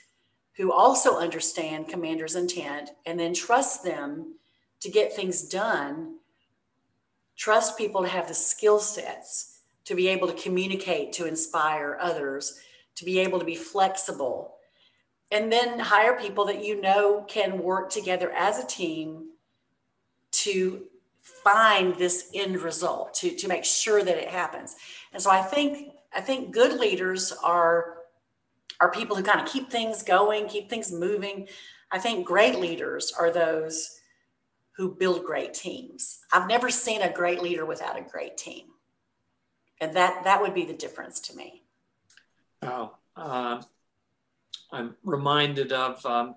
who 0.56 0.72
also 0.72 1.16
understand 1.16 1.88
commander's 1.88 2.34
intent 2.34 2.90
and 3.06 3.18
then 3.18 3.32
trust 3.32 3.84
them 3.84 4.34
to 4.80 4.90
get 4.90 5.14
things 5.14 5.48
done 5.48 6.18
trust 7.42 7.76
people 7.76 8.02
to 8.02 8.08
have 8.08 8.28
the 8.28 8.34
skill 8.34 8.78
sets 8.78 9.58
to 9.84 9.96
be 9.96 10.06
able 10.06 10.28
to 10.28 10.42
communicate, 10.42 11.12
to 11.12 11.26
inspire 11.26 11.98
others, 12.00 12.60
to 12.94 13.04
be 13.04 13.18
able 13.18 13.40
to 13.40 13.44
be 13.44 13.56
flexible. 13.56 14.54
And 15.32 15.50
then 15.50 15.80
hire 15.80 16.16
people 16.16 16.44
that 16.44 16.64
you 16.64 16.80
know 16.80 17.24
can 17.26 17.58
work 17.58 17.90
together 17.90 18.30
as 18.30 18.60
a 18.60 18.66
team 18.68 19.30
to 20.44 20.84
find 21.20 21.96
this 21.96 22.30
end 22.32 22.60
result, 22.60 23.14
to, 23.14 23.34
to 23.34 23.48
make 23.48 23.64
sure 23.64 24.04
that 24.04 24.18
it 24.18 24.28
happens. 24.28 24.76
And 25.12 25.20
so 25.20 25.28
I 25.28 25.42
think 25.42 25.94
I 26.14 26.20
think 26.20 26.52
good 26.52 26.78
leaders 26.78 27.32
are 27.42 27.94
are 28.78 28.92
people 28.92 29.16
who 29.16 29.24
kind 29.24 29.40
of 29.40 29.52
keep 29.52 29.68
things 29.68 30.04
going, 30.04 30.46
keep 30.46 30.70
things 30.70 30.92
moving. 30.92 31.48
I 31.90 31.98
think 31.98 32.24
great 32.24 32.60
leaders 32.60 33.12
are 33.18 33.32
those 33.32 33.98
who 34.76 34.94
build 34.94 35.24
great 35.24 35.54
teams. 35.54 36.20
I've 36.32 36.48
never 36.48 36.70
seen 36.70 37.02
a 37.02 37.12
great 37.12 37.42
leader 37.42 37.66
without 37.66 37.98
a 37.98 38.02
great 38.02 38.36
team. 38.36 38.66
And 39.80 39.94
that 39.94 40.24
that 40.24 40.40
would 40.40 40.54
be 40.54 40.64
the 40.64 40.72
difference 40.72 41.20
to 41.20 41.36
me. 41.36 41.62
Oh, 42.62 42.94
uh, 43.16 43.60
I'm 44.70 44.94
reminded 45.02 45.72
of 45.72 46.04
um, 46.06 46.36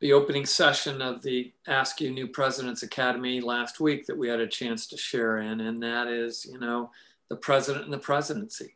the 0.00 0.12
opening 0.12 0.44
session 0.44 1.00
of 1.00 1.22
the 1.22 1.52
AASCU 1.68 2.12
New 2.12 2.26
Presidents 2.26 2.82
Academy 2.82 3.40
last 3.40 3.80
week 3.80 4.06
that 4.06 4.18
we 4.18 4.28
had 4.28 4.40
a 4.40 4.46
chance 4.46 4.86
to 4.88 4.96
share 4.96 5.38
in, 5.38 5.60
and 5.60 5.82
that 5.82 6.08
is, 6.08 6.44
you 6.44 6.58
know, 6.58 6.90
the 7.30 7.36
president 7.36 7.84
and 7.84 7.92
the 7.92 7.98
presidency. 7.98 8.74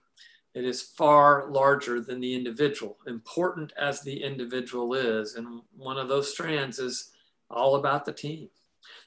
It 0.55 0.65
is 0.65 0.81
far 0.81 1.51
larger 1.51 2.01
than 2.01 2.21
the 2.21 2.35
individual, 2.35 2.97
important 3.07 3.73
as 3.79 4.01
the 4.01 4.23
individual 4.23 4.95
is. 4.95 5.35
And 5.35 5.61
one 5.77 5.99
of 5.99 6.09
those 6.09 6.33
strands 6.33 6.79
is 6.79 7.11
all 7.51 7.77
about 7.77 8.05
the 8.05 8.13
team. 8.13 8.49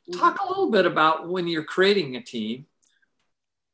Mm-hmm. 0.09 0.19
Talk 0.19 0.39
a 0.39 0.47
little 0.47 0.71
bit 0.71 0.85
about 0.85 1.29
when 1.29 1.47
you're 1.47 1.63
creating 1.63 2.15
a 2.15 2.21
team, 2.21 2.65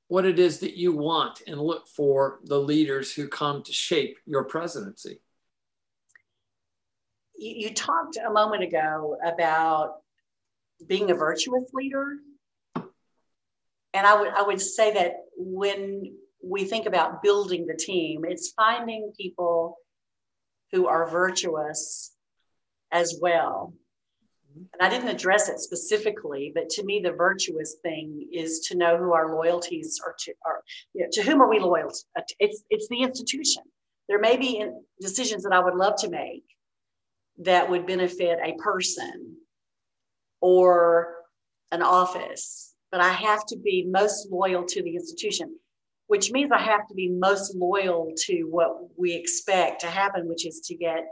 what 0.07 0.25
it 0.25 0.39
is 0.39 0.59
that 0.59 0.77
you 0.77 0.93
want 0.93 1.41
and 1.47 1.59
look 1.59 1.87
for 1.87 2.39
the 2.43 2.59
leaders 2.59 3.13
who 3.13 3.27
come 3.27 3.63
to 3.63 3.73
shape 3.73 4.17
your 4.25 4.43
presidency. 4.43 5.19
You, 7.35 7.67
you 7.67 7.73
talked 7.73 8.17
a 8.17 8.31
moment 8.31 8.63
ago 8.63 9.17
about 9.25 9.97
being 10.85 11.11
a 11.11 11.15
virtuous 11.15 11.69
leader. 11.73 12.17
And 13.93 14.05
I 14.05 14.19
would, 14.19 14.29
I 14.29 14.43
would 14.43 14.61
say 14.61 14.93
that 14.93 15.13
when 15.35 16.13
we 16.43 16.65
think 16.65 16.85
about 16.85 17.23
building 17.23 17.65
the 17.65 17.75
team, 17.75 18.25
it's 18.25 18.51
finding 18.51 19.11
people 19.17 19.77
who 20.71 20.87
are 20.87 21.09
virtuous 21.09 22.13
as 22.91 23.17
well. 23.21 23.73
And 24.73 24.81
I 24.81 24.89
didn't 24.89 25.09
address 25.09 25.49
it 25.49 25.59
specifically, 25.59 26.51
but 26.53 26.69
to 26.71 26.83
me, 26.83 26.99
the 27.03 27.11
virtuous 27.11 27.75
thing 27.81 28.27
is 28.31 28.59
to 28.67 28.77
know 28.77 28.97
who 28.97 29.13
our 29.13 29.35
loyalties 29.35 29.99
are 30.05 30.15
to. 30.19 30.33
Are, 30.45 30.63
you 30.93 31.03
know, 31.03 31.09
to 31.13 31.23
whom 31.23 31.41
are 31.41 31.49
we 31.49 31.59
loyal? 31.59 31.89
To? 31.89 32.03
Uh, 32.17 32.21
it's 32.39 32.63
it's 32.69 32.87
the 32.89 33.01
institution. 33.01 33.63
There 34.07 34.19
may 34.19 34.37
be 34.37 34.65
decisions 35.01 35.43
that 35.43 35.53
I 35.53 35.59
would 35.59 35.75
love 35.75 35.95
to 35.99 36.09
make 36.09 36.43
that 37.39 37.69
would 37.69 37.85
benefit 37.85 38.39
a 38.43 38.55
person 38.55 39.37
or 40.41 41.15
an 41.71 41.81
office, 41.81 42.73
but 42.91 43.01
I 43.01 43.09
have 43.09 43.45
to 43.47 43.57
be 43.57 43.85
most 43.87 44.29
loyal 44.31 44.63
to 44.65 44.81
the 44.83 44.95
institution 44.95 45.55
which 46.07 46.31
means 46.31 46.51
I 46.51 46.59
have 46.59 46.87
to 46.87 46.93
be 46.93 47.09
most 47.09 47.55
loyal 47.55 48.13
to 48.25 48.43
what 48.43 48.97
we 48.97 49.13
expect 49.13 49.81
to 49.81 49.87
happen, 49.87 50.27
which 50.27 50.47
is 50.47 50.61
to 50.61 50.75
get 50.75 51.05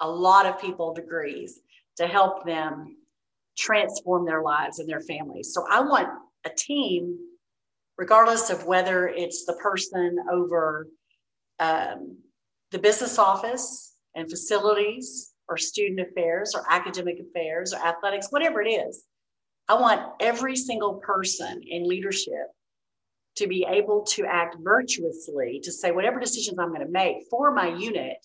a 0.00 0.08
lot 0.08 0.44
of 0.44 0.60
people 0.60 0.92
degrees 0.92 1.60
to 1.96 2.06
help 2.06 2.44
them 2.44 2.96
transform 3.56 4.26
their 4.26 4.42
lives 4.42 4.78
and 4.78 4.88
their 4.88 5.00
families. 5.00 5.52
So 5.52 5.64
I 5.70 5.80
want 5.80 6.08
a 6.44 6.50
team, 6.50 7.18
regardless 7.96 8.50
of 8.50 8.66
whether 8.66 9.08
it's 9.08 9.44
the 9.44 9.54
person 9.54 10.16
over 10.32 10.88
um, 11.60 12.18
the 12.72 12.78
business 12.78 13.18
office 13.18 13.94
and 14.14 14.28
facilities 14.28 15.32
or 15.48 15.56
student 15.56 16.00
affairs 16.00 16.54
or 16.54 16.64
academic 16.68 17.18
affairs 17.20 17.72
or 17.72 17.78
athletics, 17.86 18.28
whatever 18.30 18.60
it 18.62 18.68
is. 18.68 19.04
I 19.68 19.74
want 19.74 20.12
every 20.20 20.56
single 20.56 20.94
person 20.94 21.62
in 21.66 21.88
leadership 21.88 22.50
to 23.36 23.46
be 23.46 23.66
able 23.68 24.02
to 24.04 24.26
act 24.26 24.56
virtuously 24.60 25.60
to 25.64 25.72
say 25.72 25.90
whatever 25.90 26.20
decisions 26.20 26.58
I'm 26.58 26.68
going 26.68 26.86
to 26.86 26.92
make 26.92 27.24
for 27.30 27.52
my 27.52 27.68
unit 27.68 28.16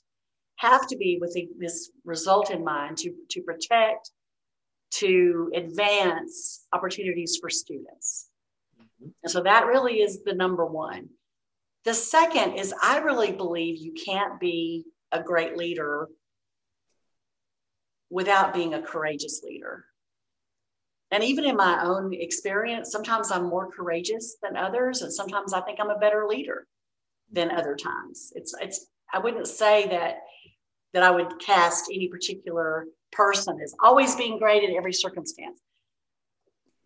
have 0.59 0.87
to 0.87 0.97
be 0.97 1.17
with 1.21 1.37
this 1.57 1.89
result 2.03 2.51
in 2.51 2.63
mind 2.65 2.97
to, 2.97 3.13
to 3.29 3.41
protect, 3.41 4.11
to 4.91 5.49
advance 5.55 6.65
opportunities 6.73 7.37
for 7.39 7.49
students. 7.49 8.27
Mm-hmm. 8.77 9.09
And 9.23 9.31
so 9.31 9.41
that 9.43 9.67
really 9.67 10.01
is 10.01 10.23
the 10.23 10.33
number 10.33 10.65
one. 10.65 11.09
The 11.85 11.93
second 11.93 12.55
is 12.55 12.73
I 12.83 12.97
really 12.99 13.31
believe 13.31 13.77
you 13.77 13.93
can't 13.93 14.37
be 14.37 14.83
a 15.13 15.23
great 15.23 15.55
leader 15.55 16.09
without 18.09 18.53
being 18.53 18.73
a 18.73 18.81
courageous 18.81 19.41
leader. 19.43 19.85
And 21.11 21.23
even 21.23 21.45
in 21.45 21.55
my 21.55 21.85
own 21.85 22.13
experience, 22.13 22.91
sometimes 22.91 23.31
I'm 23.31 23.49
more 23.49 23.71
courageous 23.71 24.35
than 24.43 24.57
others, 24.57 25.01
and 25.03 25.11
sometimes 25.11 25.53
I 25.53 25.61
think 25.61 25.79
I'm 25.79 25.89
a 25.89 25.97
better 25.97 26.27
leader 26.27 26.67
than 27.31 27.49
other 27.49 27.75
times. 27.75 28.33
It's 28.35 28.53
it's 28.61 28.87
I 29.11 29.19
wouldn't 29.19 29.47
say 29.47 29.87
that 29.87 30.17
that 30.93 31.03
I 31.03 31.11
would 31.11 31.39
cast 31.39 31.85
any 31.93 32.07
particular 32.07 32.85
person 33.11 33.59
as 33.63 33.75
always 33.83 34.15
being 34.15 34.39
great 34.39 34.63
in 34.63 34.75
every 34.75 34.93
circumstance. 34.93 35.59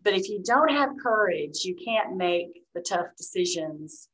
But 0.02 0.14
if 0.14 0.28
you 0.28 0.42
don't 0.44 0.70
have 0.70 0.90
courage, 1.02 1.64
you 1.64 1.74
can't 1.82 2.16
make 2.16 2.62
the 2.74 2.82
tough 2.82 3.06
decisions 3.16 4.08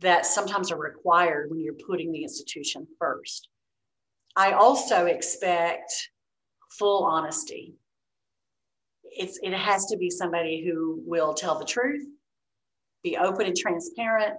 that 0.00 0.26
sometimes 0.26 0.70
are 0.70 0.78
required 0.78 1.50
when 1.50 1.60
you're 1.60 1.74
putting 1.74 2.12
the 2.12 2.22
institution 2.22 2.86
first. 3.00 3.48
I 4.36 4.52
also 4.52 5.06
expect 5.06 5.92
full 6.78 7.04
honesty 7.04 7.74
it's 9.18 9.38
it 9.42 9.52
has 9.52 9.86
to 9.86 9.96
be 9.96 10.10
somebody 10.10 10.64
who 10.64 11.02
will 11.04 11.34
tell 11.34 11.58
the 11.58 11.64
truth, 11.64 12.06
be 13.02 13.16
open 13.16 13.46
and 13.46 13.56
transparent, 13.56 14.34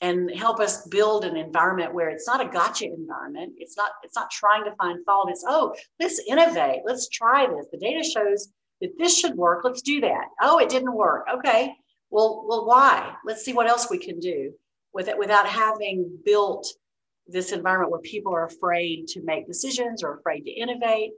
and 0.00 0.30
help 0.34 0.60
us 0.60 0.86
build 0.88 1.24
an 1.24 1.36
environment 1.36 1.94
where 1.94 2.10
it's 2.10 2.26
not 2.26 2.44
a 2.44 2.48
gotcha 2.48 2.86
environment. 2.86 3.54
It's 3.58 3.76
not 3.76 3.92
it's 4.02 4.16
not 4.16 4.30
trying 4.30 4.64
to 4.64 4.74
find 4.76 5.04
fault. 5.04 5.30
It's 5.30 5.44
oh, 5.46 5.74
let's 6.00 6.20
innovate. 6.28 6.82
Let's 6.84 7.08
try 7.08 7.46
this. 7.46 7.66
The 7.72 7.78
data 7.78 8.02
shows 8.02 8.48
that 8.80 8.98
this 8.98 9.18
should 9.18 9.34
work. 9.34 9.64
Let's 9.64 9.82
do 9.82 10.00
that. 10.00 10.26
Oh, 10.40 10.58
it 10.58 10.68
didn't 10.68 10.94
work. 10.94 11.26
Okay. 11.32 11.74
Well, 12.10 12.44
well, 12.46 12.66
why? 12.66 13.14
Let's 13.24 13.44
see 13.44 13.52
what 13.52 13.68
else 13.68 13.88
we 13.90 13.98
can 13.98 14.20
do 14.20 14.52
with 14.92 15.08
it 15.08 15.18
without 15.18 15.48
having 15.48 16.18
built 16.24 16.66
this 17.26 17.52
environment 17.52 17.90
where 17.90 18.00
people 18.00 18.34
are 18.34 18.46
afraid 18.46 19.08
to 19.08 19.22
make 19.22 19.46
decisions 19.46 20.02
or 20.02 20.18
afraid 20.18 20.42
to 20.42 20.50
innovate 20.50 21.12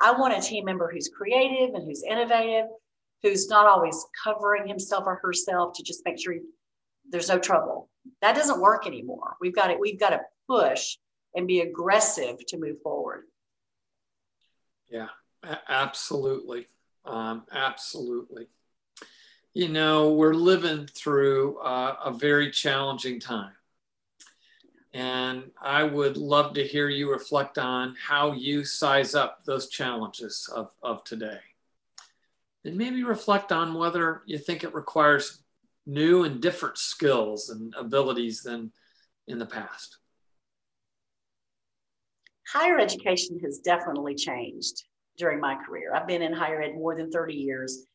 I 0.00 0.12
want 0.12 0.36
a 0.36 0.40
team 0.40 0.64
member 0.64 0.90
who's 0.90 1.08
creative 1.08 1.74
and 1.74 1.86
who's 1.86 2.02
innovative, 2.02 2.66
who's 3.22 3.48
not 3.48 3.66
always 3.66 4.02
covering 4.24 4.66
himself 4.66 5.04
or 5.06 5.16
herself 5.16 5.74
to 5.76 5.82
just 5.82 6.02
make 6.06 6.18
sure 6.18 6.32
he, 6.32 6.40
there's 7.10 7.28
no 7.28 7.38
trouble. 7.38 7.88
That 8.22 8.34
doesn't 8.34 8.60
work 8.60 8.86
anymore. 8.86 9.36
We've 9.40 9.54
got 9.54 9.70
it. 9.70 9.78
We've 9.78 10.00
got 10.00 10.10
to 10.10 10.20
push 10.48 10.96
and 11.34 11.46
be 11.46 11.60
aggressive 11.60 12.44
to 12.46 12.58
move 12.58 12.80
forward. 12.82 13.24
Yeah, 14.88 15.08
absolutely. 15.68 16.66
Um, 17.04 17.44
absolutely. 17.52 18.48
You 19.52 19.68
know, 19.68 20.12
we're 20.12 20.34
living 20.34 20.86
through 20.86 21.58
uh, 21.58 21.96
a 22.04 22.12
very 22.12 22.50
challenging 22.50 23.20
time. 23.20 23.52
And 24.92 25.50
I 25.60 25.84
would 25.84 26.16
love 26.16 26.54
to 26.54 26.66
hear 26.66 26.88
you 26.88 27.10
reflect 27.10 27.58
on 27.58 27.94
how 28.04 28.32
you 28.32 28.64
size 28.64 29.14
up 29.14 29.44
those 29.44 29.68
challenges 29.68 30.48
of, 30.52 30.70
of 30.82 31.04
today. 31.04 31.38
And 32.64 32.76
maybe 32.76 33.04
reflect 33.04 33.52
on 33.52 33.74
whether 33.74 34.22
you 34.26 34.36
think 34.36 34.64
it 34.64 34.74
requires 34.74 35.39
new 35.86 36.24
and 36.24 36.40
different 36.40 36.78
skills 36.78 37.48
and 37.48 37.74
abilities 37.76 38.42
than 38.42 38.72
in 39.26 39.38
the 39.38 39.46
past. 39.46 39.98
Higher 42.48 42.78
education 42.78 43.38
has 43.44 43.58
definitely 43.58 44.14
changed 44.14 44.84
during 45.16 45.40
my 45.40 45.56
career. 45.66 45.94
I've 45.94 46.08
been 46.08 46.22
in 46.22 46.32
higher 46.32 46.62
ed 46.62 46.74
more 46.74 46.96
than 46.96 47.10
30 47.10 47.34
years. 47.34 47.86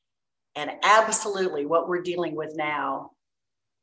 And 0.56 0.72
absolutely, 0.84 1.66
what 1.66 1.90
we're 1.90 2.02
dealing 2.02 2.36
with 2.36 2.56
now 2.56 3.12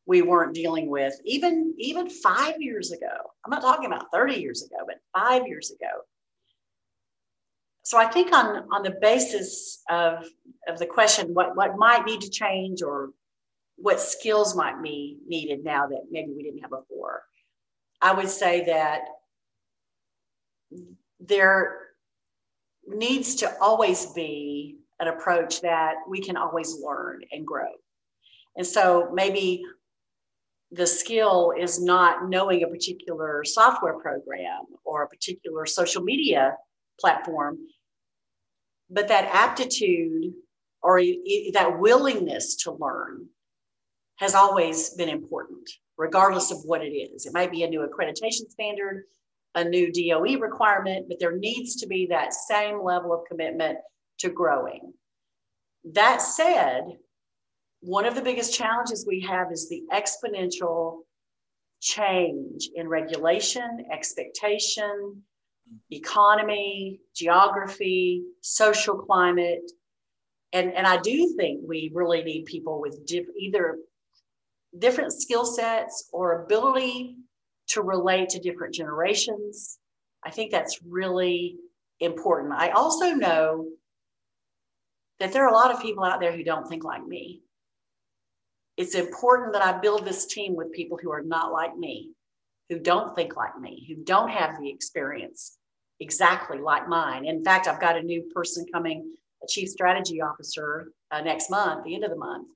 we 0.07 0.23
weren't 0.23 0.55
dealing 0.55 0.89
with 0.91 1.15
even 1.25 1.75
even 1.79 2.09
five 2.09 2.55
years 2.59 2.93
ago 2.93 3.15
i'm 3.45 3.51
not 3.51 3.63
talking 3.63 3.87
about 3.87 4.07
30 4.13 4.41
years 4.41 4.63
ago 4.63 4.77
but 4.87 4.97
five 5.17 5.47
years 5.47 5.71
ago 5.71 6.03
so 7.83 7.99
i 7.99 8.07
think 8.07 8.33
on 8.33 8.65
on 8.73 8.83
the 8.83 8.97
basis 9.01 9.83
of 9.89 10.25
of 10.69 10.79
the 10.79 10.87
question 10.87 11.35
what 11.35 11.57
what 11.57 11.77
might 11.77 12.05
need 12.05 12.21
to 12.21 12.31
change 12.31 12.83
or 12.83 13.11
what 13.83 14.01
skills 14.01 14.55
might 14.57 14.83
be 14.83 15.19
needed 15.27 15.65
now 15.65 15.87
that 15.87 16.03
maybe 16.11 16.33
we 16.35 16.43
didn't 16.43 16.61
have 16.61 16.71
before 16.71 17.23
i 18.01 18.13
would 18.13 18.29
say 18.29 18.65
that 18.65 19.03
there 21.21 21.79
needs 22.87 23.37
to 23.37 23.53
always 23.61 24.07
be 24.07 24.77
an 25.01 25.09
approach 25.09 25.61
that 25.61 25.95
we 26.09 26.21
can 26.21 26.37
always 26.37 26.77
learn 26.81 27.23
and 27.33 27.47
grow. 27.47 27.71
And 28.57 28.67
so 28.67 29.11
maybe 29.13 29.63
the 30.71 30.87
skill 30.87 31.53
is 31.59 31.83
not 31.83 32.29
knowing 32.29 32.63
a 32.63 32.69
particular 32.69 33.45
software 33.45 33.99
program 33.99 34.63
or 34.85 35.03
a 35.03 35.09
particular 35.09 35.67
social 35.67 36.03
media 36.03 36.57
platform, 37.01 37.59
but 38.91 39.09
that 39.09 39.29
aptitude 39.33 40.33
or 40.83 41.01
that 41.53 41.79
willingness 41.79 42.57
to 42.57 42.73
learn 42.73 43.27
has 44.23 44.37
always 44.37 44.91
been 44.91 45.09
important, 45.09 45.69
regardless 45.99 46.53
of 46.53 46.59
what 46.65 46.81
it 46.81 46.91
is. 46.91 47.27
It 47.27 47.35
might 47.35 47.51
be 47.51 47.65
a 47.65 47.69
new 47.69 47.81
accreditation 47.81 48.49
standard, 48.49 49.03
a 49.57 49.65
new 49.65 49.93
DOE 49.93 50.39
requirement, 50.39 51.07
but 51.09 51.19
there 51.19 51.37
needs 51.37 51.75
to 51.77 51.89
be 51.89 52.07
that 52.07 52.33
same 52.33 52.85
level 52.85 53.13
of 53.13 53.27
commitment 53.29 53.79
to 54.19 54.31
growing. 54.31 54.93
That 55.93 56.23
said, 56.23 56.85
one 57.81 58.07
of 58.07 58.15
the 58.15 58.23
biggest 58.23 58.55
challenges 58.55 59.05
we 59.05 59.21
have 59.23 59.51
is 59.51 59.69
the 59.69 59.83
exponential 59.93 61.01
change 61.81 62.71
in 62.77 62.87
regulation, 62.87 63.87
expectation, 63.93 65.21
economy, 65.91 67.01
geography, 67.17 68.23
social 68.41 68.97
climate. 68.99 69.69
And, 70.53 70.73
and 70.75 70.87
I 70.87 70.99
do 70.99 71.35
think 71.37 71.63
we 71.67 71.91
really 71.93 72.23
need 72.23 72.45
people 72.45 72.81
with 72.81 73.05
diff, 73.05 73.27
either 73.37 73.79
different 74.79 75.13
skill 75.13 75.45
sets 75.45 76.09
or 76.13 76.45
ability 76.45 77.17
to 77.69 77.83
relate 77.83 78.31
to 78.31 78.41
different 78.41 78.75
generations. 78.75 79.79
I 80.25 80.31
think 80.31 80.51
that's 80.51 80.81
really 80.87 81.57
important. 82.01 82.55
I 82.55 82.71
also 82.71 83.11
know 83.15 83.67
that 85.21 85.33
there 85.33 85.45
are 85.45 85.53
a 85.53 85.57
lot 85.57 85.73
of 85.73 85.83
people 85.83 86.05
out 86.05 86.21
there 86.21 86.37
who 86.37 86.43
don't 86.43 86.67
think 86.67 86.85
like 86.85 87.07
me 87.07 87.43
it's 88.77 88.95
important 88.95 89.53
that 89.53 89.63
I 89.63 89.79
build 89.79 90.05
this 90.05 90.27
team 90.27 90.55
with 90.55 90.73
people 90.73 90.99
who 91.01 91.13
are 91.13 91.23
not 91.23 91.53
like 91.53 91.77
me, 91.77 92.13
who 92.69 92.79
don't 92.79 93.15
think 93.15 93.37
like 93.37 93.59
me, 93.61 93.85
who 93.89 94.03
don't 94.03 94.31
have 94.31 94.59
the 94.59 94.71
experience 94.71 95.59
exactly 96.01 96.59
like 96.59 96.89
mine. 96.89 97.27
In 97.27 97.45
fact, 97.45 97.69
I've 97.69 97.81
got 97.81 97.99
a 97.99 98.03
new 98.03 98.23
person 98.35 98.67
coming, 98.73 99.13
a 99.43 99.47
chief 99.47 99.69
strategy 99.69 100.21
officer 100.21 100.91
uh, 101.11 101.21
next 101.21 101.51
month, 101.51 101.85
the 101.85 101.95
end 101.95 102.05
of 102.05 102.11
the 102.11 102.17
month, 102.17 102.49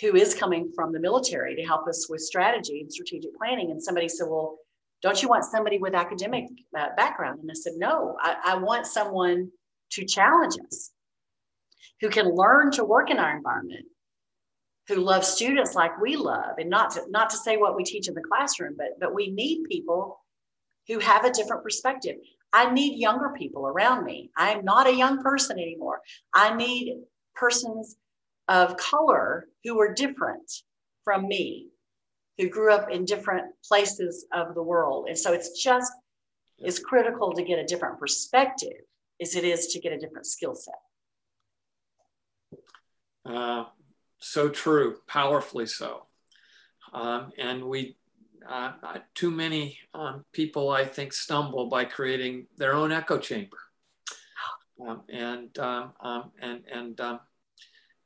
who 0.00 0.14
is 0.14 0.34
coming 0.34 0.72
from 0.74 0.92
the 0.92 1.00
military 1.00 1.56
to 1.56 1.62
help 1.62 1.86
us 1.86 2.08
with 2.08 2.20
strategy 2.20 2.80
and 2.80 2.92
strategic 2.92 3.36
planning. 3.36 3.70
And 3.70 3.82
somebody 3.82 4.08
said, 4.08 4.26
Well, 4.28 4.58
don't 5.02 5.22
you 5.22 5.28
want 5.28 5.44
somebody 5.44 5.78
with 5.78 5.94
academic 5.94 6.46
uh, 6.76 6.88
background? 6.96 7.40
And 7.40 7.50
I 7.50 7.54
said, 7.54 7.74
No, 7.76 8.16
I, 8.20 8.36
I 8.44 8.56
want 8.56 8.86
someone 8.86 9.50
to 9.92 10.04
challenge 10.04 10.54
us, 10.66 10.90
who 12.00 12.08
can 12.08 12.34
learn 12.34 12.70
to 12.72 12.84
work 12.84 13.10
in 13.10 13.18
our 13.18 13.36
environment, 13.36 13.86
who 14.90 14.96
love 14.96 15.24
students 15.24 15.74
like 15.74 16.00
we 16.00 16.16
love 16.16 16.58
and 16.58 16.68
not 16.68 16.90
to 16.90 17.02
not 17.10 17.30
to 17.30 17.36
say 17.36 17.56
what 17.56 17.76
we 17.76 17.84
teach 17.84 18.08
in 18.08 18.14
the 18.14 18.22
classroom 18.22 18.74
but 18.76 18.88
but 18.98 19.14
we 19.14 19.30
need 19.30 19.64
people 19.70 20.20
who 20.88 20.98
have 20.98 21.24
a 21.24 21.30
different 21.30 21.62
perspective 21.62 22.16
i 22.52 22.70
need 22.72 22.98
younger 22.98 23.32
people 23.38 23.68
around 23.68 24.04
me 24.04 24.30
i'm 24.36 24.64
not 24.64 24.88
a 24.88 24.94
young 24.94 25.22
person 25.22 25.60
anymore 25.60 26.00
i 26.34 26.52
need 26.54 26.96
persons 27.36 27.96
of 28.50 28.76
color 28.76 29.48
who 29.64 29.80
are 29.80 29.94
different 29.94 30.52
from 31.04 31.26
me 31.26 31.68
who 32.36 32.48
grew 32.48 32.72
up 32.72 32.90
in 32.90 33.06
different 33.06 33.46
places 33.66 34.26
of 34.34 34.54
the 34.54 34.62
world 34.62 35.06
and 35.08 35.18
so 35.18 35.32
it's 35.32 35.62
just 35.62 35.90
as 36.66 36.78
critical 36.78 37.32
to 37.32 37.42
get 37.42 37.58
a 37.58 37.64
different 37.64 37.98
perspective 37.98 38.82
as 39.22 39.34
it 39.34 39.44
is 39.44 39.68
to 39.68 39.80
get 39.80 39.92
a 39.92 39.98
different 39.98 40.26
skill 40.26 40.54
set 40.54 40.74
uh, 43.24 43.64
so 44.18 44.48
true, 44.48 44.98
powerfully 45.06 45.66
so. 45.66 46.06
Um, 46.92 47.32
and 47.38 47.64
we, 47.64 47.96
uh, 48.48 48.72
uh, 48.82 48.98
too 49.14 49.30
many 49.30 49.78
um, 49.94 50.24
people, 50.32 50.70
I 50.70 50.84
think, 50.84 51.12
stumble 51.12 51.66
by 51.66 51.84
creating 51.84 52.46
their 52.56 52.74
own 52.74 52.92
echo 52.92 53.18
chamber. 53.18 53.58
Um, 54.80 55.02
and, 55.08 55.58
um, 55.58 55.92
um, 56.00 56.32
and, 56.40 56.62
and 56.70 57.00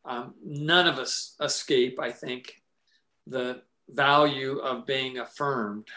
um, 0.05 0.35
none 0.45 0.87
of 0.87 0.99
us 0.99 1.35
escape, 1.41 1.99
I 1.99 2.11
think, 2.11 2.63
the 3.27 3.63
value 3.89 4.59
of 4.59 4.87
being 4.87 5.19
affirmed. 5.19 5.89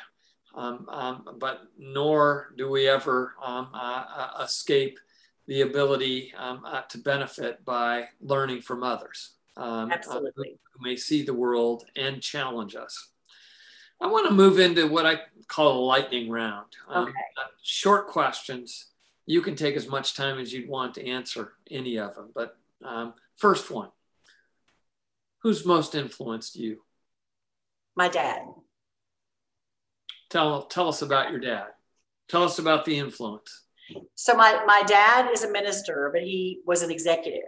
but 0.54 1.62
nor 1.78 2.54
do 2.58 2.70
we 2.70 2.88
ever 2.88 3.36
uh, 3.44 3.66
uh, 3.74 4.44
escape 4.44 5.00
the 5.48 5.62
ability 5.62 6.34
uh, 6.38 6.82
to 6.90 6.98
benefit 6.98 7.64
by 7.64 8.06
learning 8.22 8.62
from 8.62 8.84
others 8.84 9.32
um, 9.56 9.92
Absolutely. 9.92 10.60
who 10.74 10.84
may 10.84 10.96
see 10.96 11.24
the 11.24 11.34
world 11.34 11.86
and 11.96 12.22
challenge 12.22 12.76
us. 12.76 13.10
I 14.00 14.08
want 14.08 14.28
to 14.28 14.34
move 14.34 14.60
into 14.60 14.88
what 14.88 15.06
I 15.06 15.22
call 15.48 15.80
a 15.80 15.86
lightning 15.86 16.30
round. 16.30 16.68
Um, 16.88 17.06
okay. 17.06 17.14
Uh, 17.38 17.48
short 17.64 18.08
questions. 18.08 18.88
You 19.26 19.42
can 19.42 19.56
take 19.56 19.76
as 19.76 19.88
much 19.88 20.14
time 20.14 20.40
as 20.40 20.54
you'd 20.54 20.70
want 20.70 20.94
to 20.96 21.08
answer 21.08 21.54
any 21.72 21.98
of 21.98 22.16
them. 22.16 22.30
But 22.34 22.58
um, 22.86 23.14
first 23.38 23.72
one 23.72 23.90
Who's 25.48 25.66
most 25.66 25.96
influenced 25.96 26.58
you? 26.58 26.80
My 27.96 28.10
dad. 28.10 28.42
Tell, 30.30 30.64
tell 30.64 30.90
us 30.90 31.02
about 31.02 31.32
your 31.32 31.40
dad. 31.40 31.68
Tell 32.28 32.44
us 32.44 32.60
about 32.60 32.84
the 32.84 33.00
influence. 33.00 33.64
So, 34.16 34.36
my, 34.36 34.62
my 34.66 34.84
dad 34.86 35.32
is 35.32 35.46
a 35.46 35.50
minister, 35.50 36.10
but 36.12 36.22
he 36.22 36.60
was 36.66 36.82
an 36.82 36.92
executive. 36.92 37.48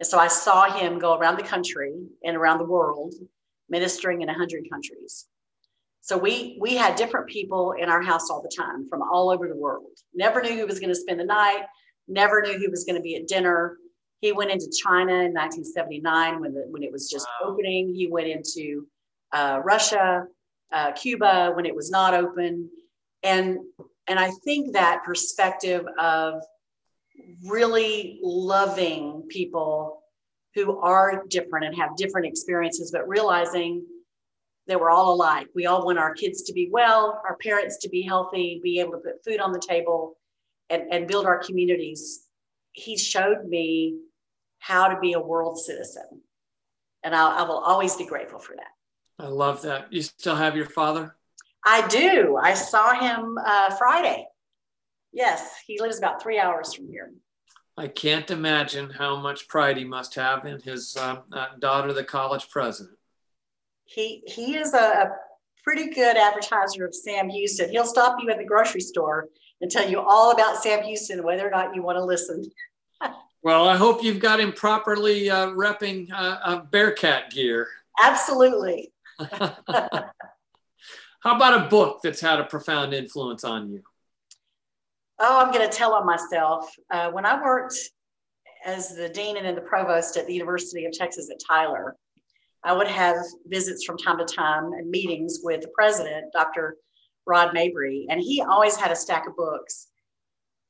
And 0.00 0.06
so 0.06 0.18
I 0.18 0.28
saw 0.28 0.74
him 0.74 0.98
go 0.98 1.14
around 1.18 1.36
the 1.36 1.42
country 1.42 1.92
and 2.24 2.34
around 2.34 2.60
the 2.60 2.64
world, 2.64 3.12
ministering 3.68 4.22
in 4.22 4.28
100 4.28 4.70
countries. 4.70 5.26
So 6.00 6.16
we 6.16 6.56
we 6.62 6.76
had 6.76 6.96
different 6.96 7.26
people 7.26 7.72
in 7.72 7.90
our 7.90 8.00
house 8.00 8.30
all 8.30 8.40
the 8.40 8.56
time 8.56 8.88
from 8.88 9.02
all 9.02 9.28
over 9.28 9.48
the 9.48 9.54
world. 9.54 9.98
Never 10.14 10.40
knew 10.40 10.56
who 10.56 10.66
was 10.66 10.80
going 10.80 10.88
to 10.88 10.98
spend 10.98 11.20
the 11.20 11.24
night. 11.24 11.64
Never 12.08 12.40
knew 12.40 12.58
who 12.58 12.70
was 12.70 12.84
going 12.84 12.96
to 12.96 13.02
be 13.02 13.16
at 13.16 13.28
dinner. 13.28 13.76
He 14.22 14.30
went 14.30 14.52
into 14.52 14.70
China 14.70 15.12
in 15.14 15.34
1979 15.34 16.40
when 16.40 16.54
the, 16.54 16.64
when 16.70 16.84
it 16.84 16.92
was 16.92 17.10
just 17.10 17.26
wow. 17.40 17.50
opening. 17.50 17.92
He 17.92 18.06
went 18.06 18.28
into 18.28 18.86
uh, 19.32 19.60
Russia, 19.64 20.26
uh, 20.72 20.92
Cuba 20.92 21.50
when 21.54 21.66
it 21.66 21.74
was 21.74 21.90
not 21.90 22.14
open, 22.14 22.70
and 23.24 23.58
and 24.06 24.20
I 24.20 24.30
think 24.44 24.74
that 24.74 25.02
perspective 25.04 25.84
of 25.98 26.40
really 27.44 28.20
loving 28.22 29.24
people 29.28 30.04
who 30.54 30.78
are 30.78 31.24
different 31.28 31.66
and 31.66 31.76
have 31.76 31.96
different 31.96 32.28
experiences, 32.28 32.92
but 32.92 33.08
realizing 33.08 33.84
that 34.68 34.78
we're 34.78 34.90
all 34.90 35.14
alike. 35.14 35.48
We 35.52 35.66
all 35.66 35.84
want 35.84 35.98
our 35.98 36.14
kids 36.14 36.42
to 36.42 36.52
be 36.52 36.68
well, 36.70 37.20
our 37.28 37.36
parents 37.38 37.78
to 37.78 37.88
be 37.88 38.02
healthy, 38.02 38.60
be 38.62 38.78
able 38.78 38.92
to 38.92 38.98
put 38.98 39.24
food 39.24 39.40
on 39.40 39.50
the 39.50 39.58
table, 39.58 40.16
and, 40.70 40.84
and 40.92 41.08
build 41.08 41.26
our 41.26 41.38
communities. 41.38 42.28
He 42.70 42.96
showed 42.96 43.44
me 43.48 43.98
how 44.62 44.86
to 44.86 44.98
be 45.00 45.12
a 45.14 45.20
world 45.20 45.58
citizen. 45.58 46.22
And 47.02 47.16
I, 47.16 47.40
I 47.40 47.42
will 47.42 47.58
always 47.58 47.96
be 47.96 48.06
grateful 48.06 48.38
for 48.38 48.54
that. 48.54 49.24
I 49.24 49.26
love 49.26 49.62
that. 49.62 49.92
You 49.92 50.02
still 50.02 50.36
have 50.36 50.56
your 50.56 50.66
father? 50.66 51.16
I 51.66 51.86
do. 51.88 52.38
I 52.40 52.54
saw 52.54 52.94
him 52.94 53.38
uh, 53.44 53.74
Friday. 53.74 54.24
Yes, 55.12 55.56
he 55.66 55.80
lives 55.80 55.98
about 55.98 56.22
three 56.22 56.38
hours 56.38 56.72
from 56.72 56.86
here. 56.88 57.12
I 57.76 57.88
can't 57.88 58.30
imagine 58.30 58.88
how 58.90 59.16
much 59.16 59.48
pride 59.48 59.78
he 59.78 59.84
must 59.84 60.14
have 60.14 60.44
in 60.46 60.60
his 60.60 60.96
uh, 60.96 61.16
uh, 61.32 61.46
daughter, 61.58 61.92
the 61.92 62.04
college 62.04 62.48
president. 62.48 62.96
He 63.84 64.22
he 64.26 64.56
is 64.56 64.74
a, 64.74 64.78
a 64.78 65.10
pretty 65.64 65.90
good 65.92 66.16
advertiser 66.16 66.86
of 66.86 66.94
Sam 66.94 67.28
Houston. 67.28 67.70
He'll 67.70 67.84
stop 67.84 68.18
you 68.22 68.30
at 68.30 68.38
the 68.38 68.44
grocery 68.44 68.80
store 68.80 69.28
and 69.60 69.70
tell 69.70 69.88
you 69.88 70.00
all 70.00 70.30
about 70.30 70.62
Sam 70.62 70.84
Houston, 70.84 71.24
whether 71.24 71.46
or 71.46 71.50
not 71.50 71.74
you 71.74 71.82
want 71.82 71.96
to 71.96 72.04
listen. 72.04 72.44
well, 73.42 73.68
I 73.68 73.76
hope 73.76 74.02
you've 74.02 74.20
got 74.20 74.40
him 74.40 74.52
properly 74.52 75.30
uh, 75.30 75.48
repping 75.48 76.08
uh, 76.14 76.62
Bearkat 76.70 77.30
gear. 77.30 77.68
Absolutely. 78.00 78.92
How 81.22 81.36
about 81.36 81.66
a 81.66 81.68
book 81.68 82.00
that's 82.02 82.20
had 82.20 82.40
a 82.40 82.44
profound 82.44 82.92
influence 82.92 83.44
on 83.44 83.70
you? 83.70 83.82
Oh, 85.20 85.40
I'm 85.40 85.52
going 85.52 85.68
to 85.68 85.76
tell 85.76 85.94
on 85.94 86.04
myself. 86.04 86.68
Uh, 86.90 87.10
when 87.12 87.24
I 87.24 87.40
worked 87.40 87.76
as 88.64 88.96
the 88.96 89.08
dean 89.08 89.36
and 89.36 89.46
then 89.46 89.54
the 89.54 89.60
provost 89.60 90.16
at 90.16 90.26
the 90.26 90.34
University 90.34 90.84
of 90.84 90.92
Texas 90.92 91.30
at 91.30 91.38
Tyler, 91.46 91.96
I 92.64 92.72
would 92.72 92.88
have 92.88 93.16
visits 93.46 93.84
from 93.84 93.98
time 93.98 94.18
to 94.18 94.24
time 94.24 94.72
and 94.72 94.90
meetings 94.90 95.40
with 95.44 95.60
the 95.60 95.70
president, 95.74 96.32
Dr. 96.32 96.76
Rod 97.24 97.54
Mabry, 97.54 98.06
and 98.10 98.20
he 98.20 98.42
always 98.42 98.74
had 98.74 98.90
a 98.90 98.96
stack 98.96 99.28
of 99.28 99.36
books. 99.36 99.91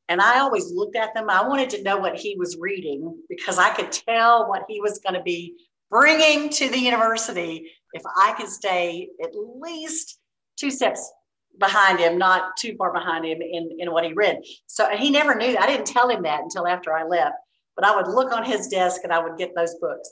And 0.08 0.20
I 0.20 0.40
always 0.40 0.70
looked 0.72 0.96
at 0.96 1.14
them. 1.14 1.30
I 1.30 1.46
wanted 1.46 1.70
to 1.70 1.82
know 1.82 1.96
what 1.96 2.16
he 2.16 2.36
was 2.36 2.56
reading 2.58 3.16
because 3.28 3.58
I 3.58 3.70
could 3.70 3.92
tell 3.92 4.48
what 4.48 4.64
he 4.68 4.80
was 4.80 4.98
going 4.98 5.14
to 5.14 5.22
be 5.22 5.54
bringing 5.90 6.48
to 6.50 6.68
the 6.68 6.78
university 6.78 7.70
if 7.92 8.02
I 8.16 8.32
could 8.32 8.48
stay 8.48 9.08
at 9.22 9.30
least 9.34 10.18
two 10.56 10.70
steps 10.70 11.10
behind 11.58 11.98
him, 11.98 12.18
not 12.18 12.56
too 12.56 12.74
far 12.76 12.92
behind 12.92 13.24
him 13.26 13.42
in, 13.42 13.76
in 13.78 13.92
what 13.92 14.04
he 14.04 14.12
read. 14.12 14.40
So 14.66 14.88
he 14.96 15.10
never 15.10 15.34
knew. 15.34 15.56
I 15.58 15.66
didn't 15.66 15.86
tell 15.86 16.08
him 16.08 16.22
that 16.22 16.42
until 16.42 16.66
after 16.66 16.92
I 16.94 17.04
left. 17.04 17.36
but 17.76 17.84
I 17.84 17.94
would 17.96 18.08
look 18.08 18.32
on 18.32 18.44
his 18.44 18.68
desk 18.68 19.02
and 19.04 19.12
I 19.12 19.22
would 19.22 19.38
get 19.38 19.54
those 19.54 19.74
books. 19.76 20.10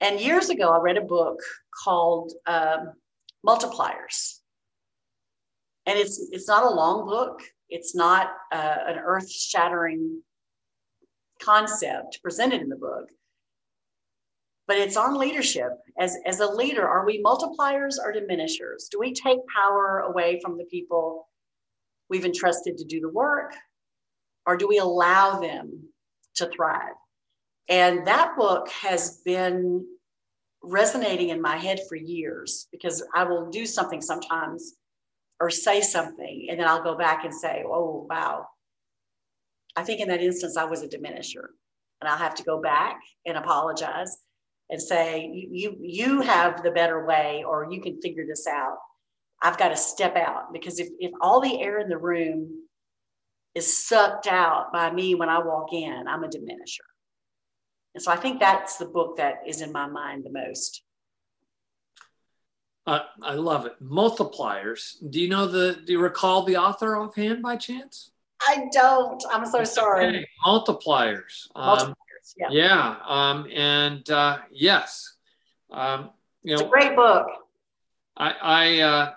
And 0.00 0.20
years 0.20 0.48
ago, 0.50 0.70
I 0.70 0.78
read 0.80 0.96
a 0.96 1.02
book 1.02 1.38
called 1.84 2.32
um, 2.46 2.92
Multipliers. 3.46 4.38
And 5.86 5.98
it's, 5.98 6.28
it's 6.32 6.48
not 6.48 6.64
a 6.64 6.74
long 6.74 7.06
book, 7.06 7.42
it's 7.74 7.92
not 7.92 8.30
uh, 8.52 8.76
an 8.86 8.98
earth 8.98 9.28
shattering 9.28 10.22
concept 11.42 12.20
presented 12.22 12.62
in 12.62 12.68
the 12.68 12.76
book, 12.76 13.08
but 14.68 14.76
it's 14.76 14.96
on 14.96 15.18
leadership. 15.18 15.72
As, 15.98 16.16
as 16.24 16.38
a 16.38 16.46
leader, 16.46 16.86
are 16.86 17.04
we 17.04 17.20
multipliers 17.20 17.96
or 18.00 18.12
diminishers? 18.12 18.88
Do 18.92 19.00
we 19.00 19.12
take 19.12 19.40
power 19.52 20.04
away 20.06 20.38
from 20.40 20.56
the 20.56 20.66
people 20.66 21.28
we've 22.08 22.24
entrusted 22.24 22.78
to 22.78 22.84
do 22.84 23.00
the 23.00 23.08
work, 23.08 23.52
or 24.46 24.56
do 24.56 24.68
we 24.68 24.78
allow 24.78 25.40
them 25.40 25.82
to 26.36 26.46
thrive? 26.46 26.94
And 27.68 28.06
that 28.06 28.36
book 28.36 28.68
has 28.68 29.20
been 29.24 29.84
resonating 30.62 31.30
in 31.30 31.42
my 31.42 31.56
head 31.56 31.80
for 31.88 31.96
years 31.96 32.68
because 32.70 33.02
I 33.16 33.24
will 33.24 33.50
do 33.50 33.66
something 33.66 34.00
sometimes 34.00 34.74
or 35.40 35.50
say 35.50 35.80
something, 35.80 36.46
and 36.48 36.58
then 36.58 36.68
I'll 36.68 36.82
go 36.82 36.96
back 36.96 37.24
and 37.24 37.34
say, 37.34 37.64
oh, 37.66 38.06
wow. 38.08 38.46
I 39.76 39.82
think 39.82 40.00
in 40.00 40.08
that 40.08 40.22
instance, 40.22 40.56
I 40.56 40.64
was 40.64 40.82
a 40.82 40.88
diminisher. 40.88 41.48
And 42.00 42.08
I'll 42.08 42.18
have 42.18 42.34
to 42.36 42.44
go 42.44 42.60
back 42.60 43.00
and 43.26 43.36
apologize 43.36 44.16
and 44.70 44.80
say, 44.80 45.30
you, 45.50 45.76
you, 45.80 46.20
have 46.20 46.62
the 46.62 46.70
better 46.70 47.04
way, 47.06 47.44
or 47.46 47.68
you 47.70 47.80
can 47.80 48.00
figure 48.00 48.24
this 48.26 48.46
out. 48.46 48.76
I've 49.42 49.58
got 49.58 49.68
to 49.68 49.76
step 49.76 50.16
out 50.16 50.52
because 50.52 50.78
if, 50.78 50.88
if 50.98 51.12
all 51.20 51.40
the 51.40 51.60
air 51.60 51.78
in 51.78 51.88
the 51.88 51.98
room 51.98 52.64
is 53.54 53.86
sucked 53.86 54.26
out 54.26 54.72
by 54.72 54.90
me 54.90 55.14
when 55.14 55.28
I 55.28 55.38
walk 55.38 55.72
in, 55.72 56.04
I'm 56.08 56.24
a 56.24 56.28
diminisher. 56.28 56.86
And 57.94 58.02
so 58.02 58.10
I 58.10 58.16
think 58.16 58.40
that's 58.40 58.76
the 58.76 58.86
book 58.86 59.16
that 59.18 59.42
is 59.46 59.60
in 59.60 59.70
my 59.72 59.86
mind 59.86 60.24
the 60.24 60.32
most. 60.32 60.83
Uh, 62.86 63.00
I 63.22 63.34
love 63.34 63.66
it. 63.66 63.82
Multipliers. 63.82 64.96
Do 65.10 65.20
you 65.20 65.28
know 65.28 65.46
the? 65.46 65.80
Do 65.84 65.92
you 65.92 66.00
recall 66.00 66.44
the 66.44 66.56
author 66.56 66.96
offhand 66.96 67.42
by 67.42 67.56
chance? 67.56 68.10
I 68.46 68.66
don't. 68.72 69.22
I'm 69.32 69.46
so 69.46 69.64
sorry. 69.64 70.06
Okay. 70.06 70.26
Multipliers. 70.46 71.48
Um, 71.56 71.78
Multipliers. 71.78 72.34
Yeah. 72.36 72.48
Yeah. 72.50 72.96
Um, 73.06 73.46
and 73.54 74.08
uh, 74.10 74.38
yes. 74.50 75.16
Um, 75.70 76.10
you 76.42 76.54
know, 76.54 76.60
it's 76.60 76.68
a 76.68 76.70
great 76.70 76.94
book. 76.94 77.26
I 78.16 78.30
I 78.42 78.80
uh, 78.80 79.12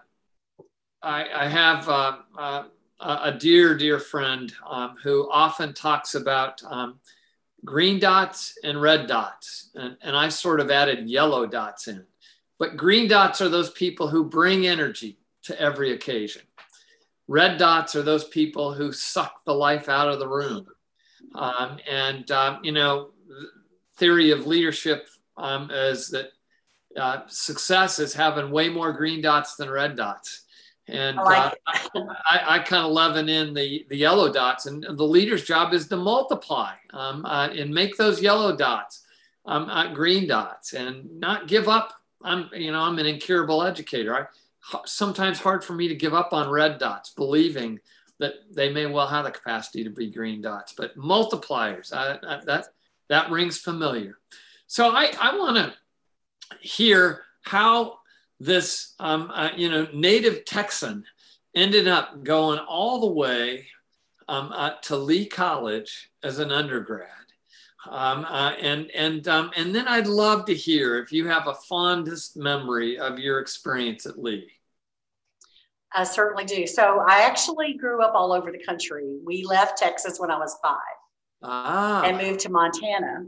I, 1.03 1.25
I, 1.45 1.47
have 1.47 1.87
uh, 1.87 2.17
uh, 2.37 2.63
a 2.99 3.31
dear 3.31 3.77
dear 3.77 3.99
friend 3.99 4.51
um, 4.67 4.95
who 5.03 5.29
often 5.31 5.73
talks 5.73 6.15
about 6.15 6.61
um, 6.63 6.99
green 7.63 7.99
dots 7.99 8.57
and 8.63 8.81
red 8.81 9.07
dots, 9.07 9.69
and, 9.75 9.97
and 10.01 10.15
I 10.15 10.29
sort 10.29 10.59
of 10.59 10.71
added 10.71 11.09
yellow 11.09 11.45
dots 11.45 11.87
in. 11.87 12.05
But 12.59 12.77
green 12.77 13.07
dots 13.07 13.41
are 13.41 13.49
those 13.49 13.71
people 13.71 14.07
who 14.07 14.23
bring 14.23 14.65
energy 14.65 15.19
to 15.43 15.59
every 15.59 15.93
occasion. 15.93 16.41
Red 17.27 17.57
dots 17.57 17.95
are 17.95 18.03
those 18.03 18.23
people 18.25 18.73
who 18.73 18.91
suck 18.91 19.43
the 19.45 19.53
life 19.53 19.89
out 19.89 20.09
of 20.09 20.19
the 20.19 20.27
room. 20.27 20.65
Um, 21.35 21.77
and, 21.89 22.29
um, 22.31 22.59
you 22.63 22.71
know, 22.71 23.09
theory 23.97 24.31
of 24.31 24.47
leadership 24.47 25.07
um, 25.37 25.69
is 25.71 26.09
that 26.09 26.31
uh, 26.95 27.21
success 27.27 27.99
is 27.99 28.13
having 28.13 28.49
way 28.49 28.69
more 28.69 28.93
green 28.93 29.21
dots 29.21 29.55
than 29.55 29.69
red 29.69 29.95
dots. 29.95 30.43
And 30.87 31.19
I, 31.19 31.23
like 31.23 31.59
uh, 31.95 31.99
I, 32.31 32.55
I 32.55 32.59
kind 32.59 32.85
of 32.85 32.91
leaven 32.91 33.27
in 33.27 33.53
the, 33.53 33.85
the 33.89 33.97
yellow 33.97 34.31
dots, 34.31 34.67
and 34.67 34.83
the 34.83 35.03
leader's 35.03 35.43
job 35.43 35.73
is 35.73 35.87
to 35.89 35.97
multiply 35.97 36.73
um, 36.93 37.25
uh, 37.25 37.49
and 37.49 37.73
make 37.73 37.97
those 37.97 38.21
yellow 38.21 38.55
dots 38.55 39.03
um, 39.45 39.69
uh, 39.69 39.93
green 39.93 40.27
dots 40.27 40.73
and 40.73 41.19
not 41.19 41.49
give 41.49 41.67
up 41.67 41.93
I'm, 42.27 42.49
you 42.53 42.71
know, 42.71 42.81
I'm 42.81 42.99
an 42.99 43.05
incurable 43.05 43.63
educator. 43.63 44.15
I 44.15 44.25
sometimes 44.85 45.39
hard 45.39 45.63
for 45.63 45.73
me 45.73 45.87
to 45.87 45.95
give 45.95 46.13
up 46.13 46.33
on 46.33 46.49
red 46.49 46.77
dots, 46.77 47.11
believing 47.11 47.79
that 48.19 48.33
they 48.51 48.71
may 48.71 48.85
well 48.85 49.07
have 49.07 49.25
the 49.25 49.31
capacity 49.31 49.83
to 49.83 49.89
be 49.89 50.11
green 50.11 50.41
dots, 50.41 50.73
but 50.75 50.97
multipliers, 50.97 51.93
I, 51.93 52.17
I, 52.27 52.41
that 52.45 52.65
that 53.09 53.31
rings 53.31 53.57
familiar. 53.59 54.17
So 54.67 54.89
I, 54.89 55.13
I 55.19 55.37
want 55.37 55.55
to 55.57 55.73
hear 56.59 57.21
how 57.43 57.99
this, 58.39 58.93
um, 58.99 59.31
uh, 59.33 59.51
you 59.55 59.69
know, 59.69 59.87
native 59.93 60.43
Texan 60.43 61.05
ended 61.55 61.87
up 61.87 62.23
going 62.23 62.59
all 62.59 62.99
the 62.99 63.13
way 63.13 63.67
um, 64.27 64.51
uh, 64.53 64.71
to 64.83 64.97
Lee 64.97 65.25
College 65.25 66.11
as 66.23 66.39
an 66.39 66.51
undergrad 66.51 67.09
um, 67.85 68.25
uh, 68.25 68.51
and 68.59 68.89
and 68.91 69.27
um, 69.27 69.51
and 69.55 69.73
then 69.73 69.87
I'd 69.87 70.07
love 70.07 70.45
to 70.45 70.53
hear 70.53 70.97
if 70.97 71.11
you 71.11 71.27
have 71.27 71.47
a 71.47 71.53
fondest 71.53 72.35
memory 72.35 72.97
of 72.97 73.19
your 73.19 73.39
experience 73.39 74.05
at 74.05 74.21
Lee. 74.21 74.49
I 75.93 76.03
certainly 76.03 76.43
do. 76.43 76.67
So 76.67 77.03
I 77.07 77.21
actually 77.21 77.73
grew 77.73 78.03
up 78.03 78.13
all 78.13 78.33
over 78.33 78.51
the 78.51 78.63
country. 78.63 79.17
We 79.23 79.45
left 79.45 79.77
Texas 79.77 80.19
when 80.19 80.29
I 80.29 80.37
was 80.37 80.57
five 80.61 80.77
ah. 81.43 82.03
and 82.03 82.17
moved 82.17 82.41
to 82.41 82.49
Montana. 82.49 83.25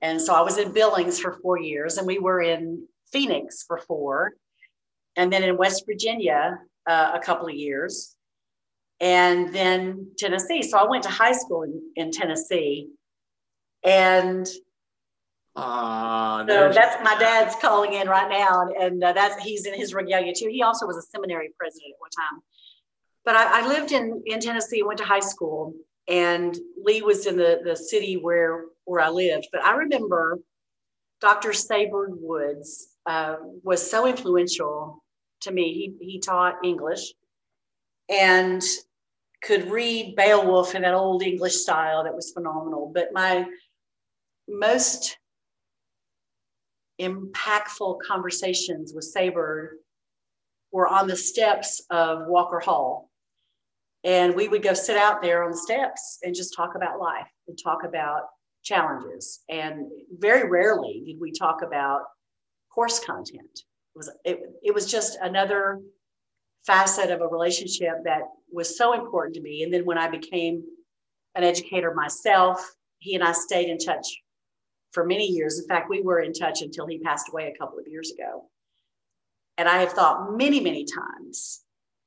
And 0.00 0.20
so 0.20 0.34
I 0.34 0.40
was 0.40 0.58
in 0.58 0.72
Billings 0.72 1.18
for 1.18 1.38
four 1.40 1.58
years, 1.58 1.98
and 1.98 2.06
we 2.06 2.18
were 2.18 2.40
in 2.40 2.86
Phoenix 3.12 3.64
for 3.66 3.78
four, 3.78 4.34
and 5.16 5.32
then 5.32 5.42
in 5.42 5.56
West 5.56 5.84
Virginia 5.86 6.58
uh, 6.86 7.12
a 7.14 7.20
couple 7.20 7.48
of 7.48 7.54
years, 7.54 8.14
and 9.00 9.52
then 9.54 10.12
Tennessee. 10.18 10.62
So 10.62 10.78
I 10.78 10.88
went 10.88 11.02
to 11.04 11.10
high 11.10 11.32
school 11.32 11.62
in, 11.62 11.80
in 11.96 12.10
Tennessee 12.10 12.88
and 13.84 14.46
uh, 15.58 16.46
so 16.46 16.72
that's 16.72 17.02
my 17.02 17.18
dad's 17.18 17.56
calling 17.56 17.92
in 17.94 18.08
right 18.08 18.30
now, 18.30 18.68
and 18.80 19.02
uh, 19.02 19.12
that's 19.12 19.42
he's 19.42 19.66
in 19.66 19.74
his 19.74 19.92
regalia 19.92 20.32
too. 20.32 20.48
He 20.48 20.62
also 20.62 20.86
was 20.86 20.96
a 20.96 21.02
seminary 21.02 21.50
president 21.58 21.94
at 21.94 22.00
one 22.00 22.10
time. 22.10 22.40
But 23.24 23.34
I, 23.34 23.60
I 23.62 23.68
lived 23.68 23.90
in 23.90 24.22
in 24.26 24.40
Tennessee, 24.40 24.84
went 24.84 24.98
to 24.98 25.04
high 25.04 25.20
school, 25.20 25.74
and 26.06 26.56
Lee 26.80 27.02
was 27.02 27.26
in 27.26 27.36
the 27.36 27.60
the 27.64 27.74
city 27.74 28.16
where 28.16 28.66
where 28.84 29.00
I 29.00 29.08
lived. 29.08 29.48
But 29.50 29.64
I 29.64 29.74
remember 29.74 30.38
Dr. 31.20 31.50
Saberd 31.50 32.10
Woods 32.20 32.96
uh, 33.06 33.36
was 33.64 33.90
so 33.90 34.06
influential 34.06 35.02
to 35.40 35.50
me. 35.50 35.94
He 35.98 36.12
he 36.12 36.20
taught 36.20 36.64
English, 36.64 37.14
and 38.08 38.62
could 39.42 39.70
read 39.70 40.14
Beowulf 40.16 40.74
in 40.76 40.82
that 40.82 40.94
old 40.94 41.22
English 41.22 41.56
style 41.56 42.04
that 42.04 42.14
was 42.14 42.32
phenomenal. 42.32 42.92
But 42.94 43.12
my 43.12 43.46
most 44.48 45.18
impactful 47.00 47.98
conversations 48.06 48.92
with 48.94 49.04
Saber 49.04 49.76
were 50.72 50.88
on 50.88 51.06
the 51.06 51.16
steps 51.16 51.82
of 51.90 52.26
Walker 52.26 52.58
Hall. 52.58 53.10
And 54.04 54.34
we 54.34 54.48
would 54.48 54.62
go 54.62 54.74
sit 54.74 54.96
out 54.96 55.22
there 55.22 55.44
on 55.44 55.50
the 55.50 55.56
steps 55.56 56.18
and 56.22 56.34
just 56.34 56.54
talk 56.54 56.74
about 56.74 57.00
life 57.00 57.28
and 57.46 57.58
talk 57.62 57.84
about 57.84 58.22
challenges. 58.62 59.40
And 59.48 59.86
very 60.18 60.48
rarely 60.48 61.02
did 61.06 61.20
we 61.20 61.32
talk 61.32 61.62
about 61.62 62.02
course 62.72 62.98
content. 62.98 63.60
It 63.94 63.96
was, 63.96 64.10
it, 64.24 64.40
it 64.62 64.74
was 64.74 64.90
just 64.90 65.18
another 65.20 65.80
facet 66.66 67.10
of 67.10 67.20
a 67.20 67.26
relationship 67.26 68.04
that 68.04 68.22
was 68.52 68.76
so 68.76 68.92
important 68.92 69.34
to 69.36 69.40
me. 69.40 69.62
And 69.62 69.72
then 69.72 69.84
when 69.84 69.98
I 69.98 70.08
became 70.08 70.62
an 71.34 71.44
educator 71.44 71.94
myself, 71.94 72.64
he 72.98 73.14
and 73.14 73.24
I 73.24 73.32
stayed 73.32 73.68
in 73.68 73.78
touch 73.78 74.06
for 74.92 75.04
many 75.04 75.26
years. 75.26 75.58
In 75.58 75.66
fact, 75.66 75.90
we 75.90 76.02
were 76.02 76.20
in 76.20 76.32
touch 76.32 76.62
until 76.62 76.86
he 76.86 76.98
passed 76.98 77.28
away 77.30 77.52
a 77.52 77.58
couple 77.58 77.78
of 77.78 77.86
years 77.86 78.10
ago. 78.10 78.48
And 79.56 79.68
I 79.68 79.78
have 79.78 79.92
thought 79.92 80.36
many, 80.36 80.60
many 80.60 80.84
times 80.84 81.62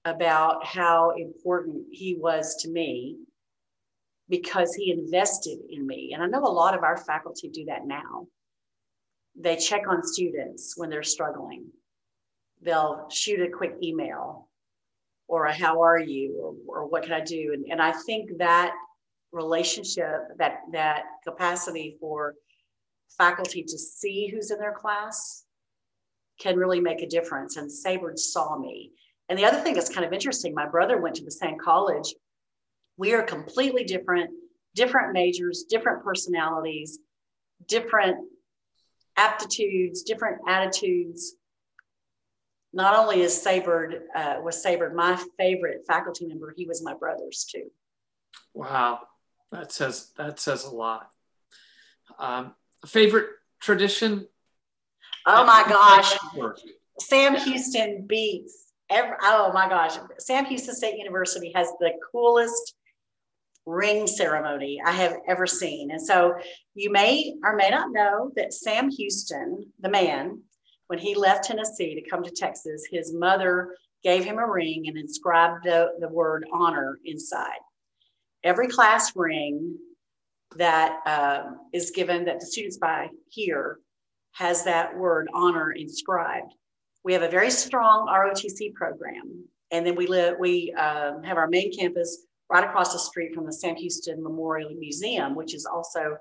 about 0.05 0.65
how 0.65 1.11
important 1.11 1.85
he 1.91 2.15
was 2.15 2.55
to 2.61 2.69
me 2.69 3.17
because 4.29 4.73
he 4.73 4.91
invested 4.91 5.59
in 5.69 5.85
me. 5.85 6.11
And 6.13 6.23
I 6.23 6.27
know 6.27 6.43
a 6.43 6.47
lot 6.47 6.75
of 6.75 6.83
our 6.83 6.97
faculty 6.97 7.49
do 7.49 7.65
that 7.65 7.85
now. 7.85 8.27
They 9.35 9.57
check 9.57 9.83
on 9.87 10.03
students 10.03 10.73
when 10.77 10.89
they're 10.89 11.03
struggling. 11.03 11.65
They'll 12.61 13.07
shoot 13.11 13.41
a 13.41 13.49
quick 13.49 13.75
email 13.83 14.47
or 15.27 15.45
a 15.45 15.53
how 15.53 15.81
are 15.81 15.99
you 15.99 16.57
or, 16.67 16.83
or 16.83 16.87
what 16.87 17.03
can 17.03 17.13
I 17.13 17.21
do? 17.21 17.51
And, 17.53 17.65
and 17.69 17.81
I 17.81 17.91
think 17.91 18.37
that 18.37 18.73
relationship, 19.31 20.21
that 20.37 20.59
that 20.71 21.03
capacity 21.23 21.97
for 21.99 22.35
faculty 23.17 23.63
to 23.63 23.77
see 23.77 24.27
who's 24.27 24.51
in 24.51 24.59
their 24.59 24.73
class 24.73 25.43
can 26.39 26.57
really 26.57 26.79
make 26.79 27.01
a 27.01 27.07
difference. 27.07 27.57
And 27.57 27.69
Saberd 27.69 28.17
saw 28.17 28.57
me. 28.57 28.91
And 29.29 29.37
the 29.37 29.45
other 29.45 29.59
thing 29.59 29.75
that's 29.75 29.93
kind 29.93 30.05
of 30.05 30.13
interesting, 30.13 30.53
my 30.53 30.67
brother 30.67 30.99
went 30.99 31.15
to 31.15 31.23
the 31.23 31.31
same 31.31 31.57
college. 31.57 32.13
We 32.97 33.13
are 33.13 33.23
completely 33.23 33.83
different, 33.83 34.31
different 34.75 35.13
majors, 35.13 35.65
different 35.69 36.03
personalities, 36.03 36.99
different 37.67 38.17
aptitudes, 39.17 40.03
different 40.03 40.39
attitudes. 40.47 41.35
Not 42.73 42.95
only 42.95 43.21
is 43.21 43.33
Saberd, 43.33 43.99
uh, 44.15 44.37
was 44.41 44.63
Saberd 44.63 44.93
my 44.93 45.21
favorite 45.37 45.81
faculty 45.87 46.25
member, 46.25 46.53
he 46.55 46.65
was 46.65 46.83
my 46.83 46.93
brother's 46.93 47.45
too. 47.49 47.69
Wow, 48.53 49.01
that 49.51 49.71
says 49.71 50.11
that 50.17 50.39
says 50.39 50.63
a 50.65 50.69
lot. 50.69 51.09
Um, 52.19 52.53
favorite 52.85 53.29
tradition? 53.59 54.27
Oh 55.25 55.45
my 55.45 55.63
gosh. 55.67 56.17
Sam 56.99 57.35
Houston 57.35 58.05
beats 58.07 58.71
every, 58.89 59.15
oh 59.21 59.51
my 59.53 59.69
gosh. 59.69 59.97
Sam 60.19 60.45
Houston 60.45 60.75
State 60.75 60.97
University 60.97 61.51
has 61.55 61.67
the 61.79 61.91
coolest 62.11 62.75
ring 63.65 64.07
ceremony 64.07 64.81
I 64.83 64.91
have 64.91 65.17
ever 65.27 65.45
seen. 65.45 65.91
And 65.91 66.01
so 66.01 66.33
you 66.73 66.91
may 66.91 67.35
or 67.43 67.55
may 67.55 67.69
not 67.69 67.91
know 67.91 68.31
that 68.35 68.53
Sam 68.53 68.89
Houston, 68.89 69.71
the 69.79 69.89
man, 69.89 70.41
when 70.87 70.99
he 70.99 71.15
left 71.15 71.45
Tennessee 71.45 71.95
to 71.95 72.09
come 72.09 72.23
to 72.23 72.31
Texas, 72.31 72.83
his 72.91 73.13
mother 73.13 73.75
gave 74.03 74.25
him 74.25 74.39
a 74.39 74.47
ring 74.49 74.85
and 74.87 74.97
inscribed 74.97 75.63
the, 75.63 75.89
the 75.99 76.09
word 76.09 76.45
honor 76.51 76.97
inside. 77.05 77.59
Every 78.43 78.67
class 78.67 79.15
ring 79.15 79.77
that 80.57 80.99
uh, 81.05 81.43
is 81.73 81.91
given 81.91 82.25
that 82.25 82.39
the 82.39 82.45
students 82.45 82.77
buy 82.77 83.09
here 83.29 83.79
has 84.33 84.63
that 84.63 84.97
word 84.97 85.27
honor 85.33 85.71
inscribed. 85.71 86.53
We 87.03 87.13
have 87.13 87.21
a 87.21 87.29
very 87.29 87.51
strong 87.51 88.07
ROTC 88.07 88.73
program, 88.73 89.45
and 89.71 89.85
then 89.85 89.95
we 89.95 90.07
live. 90.07 90.37
We 90.39 90.73
uh, 90.77 91.19
have 91.23 91.37
our 91.37 91.47
main 91.47 91.75
campus 91.75 92.25
right 92.49 92.63
across 92.63 92.93
the 92.93 92.99
street 92.99 93.33
from 93.33 93.45
the 93.45 93.53
Sam 93.53 93.75
Houston 93.75 94.21
Memorial 94.21 94.71
Museum, 94.71 95.35
which 95.35 95.55
is 95.55 95.65
also 95.65 96.17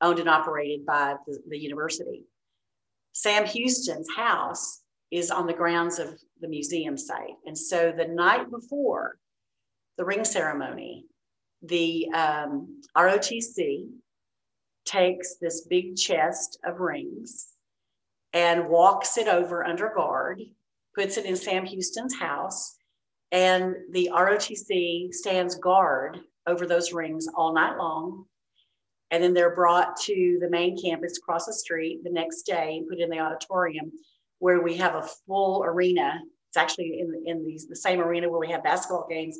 owned 0.00 0.18
and 0.18 0.28
operated 0.28 0.86
by 0.86 1.16
the, 1.26 1.38
the 1.48 1.58
university. 1.58 2.24
Sam 3.12 3.46
Houston's 3.46 4.08
house 4.14 4.82
is 5.10 5.30
on 5.30 5.46
the 5.46 5.54
grounds 5.54 5.98
of 5.98 6.18
the 6.40 6.48
museum 6.48 6.96
site. 6.96 7.34
And 7.46 7.56
so 7.56 7.92
the 7.96 8.06
night 8.06 8.50
before 8.50 9.16
the 9.96 10.04
ring 10.04 10.24
ceremony, 10.24 11.06
the 11.62 12.08
um, 12.12 12.82
ROTC 12.96 13.88
takes 14.84 15.36
this 15.36 15.66
big 15.66 15.96
chest 15.96 16.58
of 16.64 16.80
rings 16.80 17.48
and 18.32 18.68
walks 18.68 19.18
it 19.18 19.28
over 19.28 19.64
under 19.64 19.92
guard, 19.94 20.42
puts 20.94 21.16
it 21.16 21.24
in 21.24 21.36
Sam 21.36 21.64
Houston's 21.64 22.14
house, 22.18 22.76
and 23.32 23.74
the 23.90 24.10
ROTC 24.12 25.12
stands 25.12 25.56
guard 25.56 26.20
over 26.46 26.66
those 26.66 26.92
rings 26.92 27.26
all 27.34 27.52
night 27.52 27.76
long. 27.76 28.24
And 29.10 29.22
then 29.22 29.34
they're 29.34 29.54
brought 29.54 29.96
to 30.02 30.38
the 30.40 30.50
main 30.50 30.80
campus 30.80 31.18
across 31.18 31.46
the 31.46 31.52
street 31.52 32.02
the 32.02 32.10
next 32.10 32.42
day 32.42 32.78
and 32.78 32.88
put 32.88 32.98
in 32.98 33.08
the 33.08 33.20
auditorium 33.20 33.92
where 34.38 34.60
we 34.60 34.76
have 34.76 34.96
a 34.96 35.08
full 35.26 35.64
arena. 35.64 36.20
It's 36.50 36.56
actually 36.56 37.00
in, 37.00 37.22
in 37.24 37.44
the, 37.44 37.60
the 37.68 37.76
same 37.76 38.00
arena 38.00 38.28
where 38.28 38.40
we 38.40 38.50
have 38.50 38.64
basketball 38.64 39.06
games. 39.08 39.38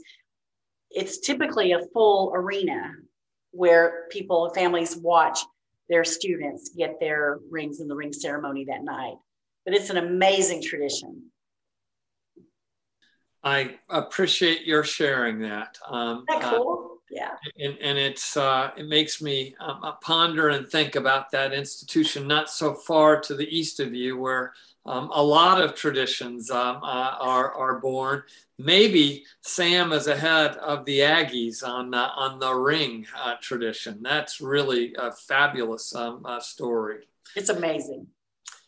It's 0.91 1.19
typically 1.19 1.73
a 1.73 1.81
full 1.93 2.33
arena 2.35 2.93
where 3.51 4.07
people, 4.11 4.51
families 4.55 4.97
watch 4.97 5.41
their 5.89 6.05
students 6.05 6.71
get 6.77 6.99
their 7.01 7.39
rings 7.51 7.81
in 7.81 7.89
the 7.89 7.95
ring 7.95 8.13
ceremony 8.13 8.65
that 8.67 8.83
night. 8.83 9.15
But 9.65 9.75
it's 9.75 9.91
an 9.91 9.97
amazing 9.97 10.63
tradition. 10.63 11.31
I 13.43 13.77
appreciate 13.89 14.67
your 14.67 14.83
sharing 14.85 15.41
that. 15.41 15.79
Um, 15.89 16.25
that 16.29 16.43
uh, 16.43 16.57
cool? 16.57 16.91
Uh, 16.93 16.97
yeah. 17.11 17.31
And, 17.59 17.79
and 17.81 17.99
it's 17.99 18.37
uh, 18.37 18.73
it 18.77 18.87
makes 18.89 19.23
me 19.23 19.55
um, 19.61 19.81
uh, 19.83 19.93
ponder 20.03 20.49
and 20.49 20.69
think 20.69 20.97
about 20.97 21.31
that 21.31 21.53
institution 21.53 22.27
not 22.27 22.51
so 22.51 22.75
far 22.75 23.21
to 23.21 23.35
the 23.35 23.47
east 23.47 23.79
of 23.79 23.95
you, 23.95 24.19
where 24.19 24.53
um, 24.87 25.11
a 25.13 25.23
lot 25.23 25.61
of 25.61 25.75
traditions 25.75 26.51
um, 26.51 26.77
uh, 26.77 27.17
are 27.21 27.53
are 27.53 27.81
born. 27.81 28.23
Maybe 28.59 29.25
Sam 29.43 29.93
is 29.93 30.07
ahead 30.07 30.57
of 30.57 30.85
the 30.85 31.01
Aggies 31.01 31.67
on 31.67 31.93
uh, 31.95 32.11
on 32.17 32.39
the 32.39 32.55
ring 32.55 33.07
tradition. 33.41 34.01
That's 34.03 34.41
really 34.41 34.95
a 34.99 35.13
fabulous 35.13 35.95
um, 35.95 36.25
story. 36.41 37.09
It's 37.35 37.51
amazing. 37.51 38.07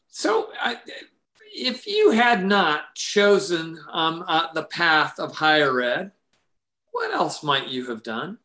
So 0.08 0.50
if 1.54 1.86
you 1.86 2.10
had 2.10 2.44
not 2.44 2.94
chosen 2.94 3.78
um, 3.92 4.24
uh, 4.26 4.52
the 4.52 4.64
path 4.64 5.18
of 5.18 5.34
higher 5.34 5.80
ed, 5.80 6.12
what 6.92 7.12
else 7.12 7.42
might 7.42 7.68
you 7.68 7.86
have 7.86 8.02
done? 8.02 8.38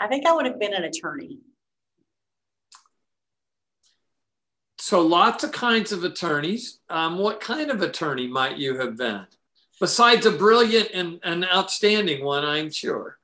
I 0.00 0.06
think 0.06 0.26
I 0.26 0.32
would 0.32 0.46
have 0.46 0.58
been 0.58 0.74
an 0.74 0.84
attorney. 0.84 1.38
So, 4.78 5.00
lots 5.00 5.44
of 5.44 5.52
kinds 5.52 5.92
of 5.92 6.04
attorneys. 6.04 6.80
Um, 6.88 7.18
what 7.18 7.40
kind 7.40 7.70
of 7.70 7.82
attorney 7.82 8.28
might 8.28 8.58
you 8.58 8.78
have 8.78 8.96
been? 8.96 9.26
Besides 9.80 10.26
a 10.26 10.30
brilliant 10.30 10.90
and 10.94 11.20
an 11.22 11.44
outstanding 11.44 12.24
one, 12.24 12.44
I'm 12.44 12.70
sure. 12.70 13.18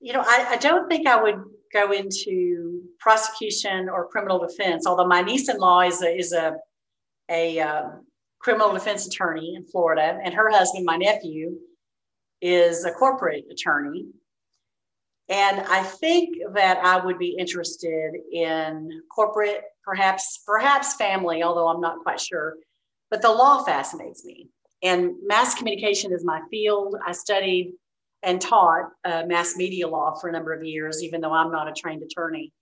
You 0.00 0.12
know, 0.12 0.22
I, 0.24 0.46
I 0.50 0.56
don't 0.56 0.88
think 0.88 1.06
I 1.06 1.20
would 1.20 1.42
go 1.72 1.92
into 1.92 2.82
prosecution 2.98 3.88
or 3.88 4.08
criminal 4.08 4.38
defense, 4.44 4.86
although 4.86 5.06
my 5.06 5.22
niece 5.22 5.48
in 5.48 5.58
law 5.58 5.82
is 5.82 6.02
a, 6.02 6.16
is 6.16 6.32
a 6.32 6.56
a 7.30 7.60
um, 7.60 8.06
criminal 8.40 8.72
defense 8.72 9.06
attorney 9.06 9.54
in 9.54 9.64
Florida, 9.64 10.18
and 10.22 10.34
her 10.34 10.50
husband, 10.50 10.84
my 10.84 10.96
nephew, 10.96 11.56
is 12.40 12.84
a 12.84 12.90
corporate 12.90 13.44
attorney. 13.50 14.06
And 15.28 15.60
I 15.60 15.84
think 15.84 16.38
that 16.54 16.78
I 16.78 17.04
would 17.04 17.18
be 17.18 17.36
interested 17.38 18.14
in 18.32 19.02
corporate, 19.14 19.62
perhaps, 19.90 20.40
perhaps 20.46 20.94
family, 20.94 21.42
although 21.42 21.66
I'm 21.66 21.80
not 21.80 21.98
quite 22.04 22.20
sure. 22.20 22.54
But 23.10 23.22
the 23.22 23.30
law 23.30 23.64
fascinates 23.64 24.24
me. 24.24 24.48
And 24.82 25.14
mass 25.26 25.56
communication 25.56 26.12
is 26.12 26.24
my 26.24 26.40
field. 26.48 26.94
I 27.04 27.10
studied 27.12 27.72
and 28.22 28.40
taught 28.40 28.90
uh, 29.04 29.24
mass 29.26 29.56
media 29.56 29.88
law 29.88 30.14
for 30.14 30.28
a 30.28 30.32
number 30.32 30.52
of 30.52 30.62
years, 30.62 31.02
even 31.02 31.20
though 31.20 31.32
I'm 31.32 31.50
not 31.50 31.68
a 31.68 31.72
trained 31.72 32.02
attorney. 32.02 32.52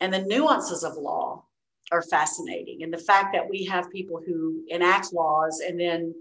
And 0.00 0.12
the 0.12 0.22
nuances 0.22 0.84
of 0.84 0.96
law 0.96 1.44
are 1.90 2.02
fascinating. 2.02 2.82
And 2.82 2.92
the 2.92 2.98
fact 2.98 3.32
that 3.32 3.48
we 3.48 3.64
have 3.64 3.90
people 3.90 4.20
who 4.24 4.62
enact 4.68 5.14
laws 5.14 5.62
and 5.66 5.80
then 5.80 6.14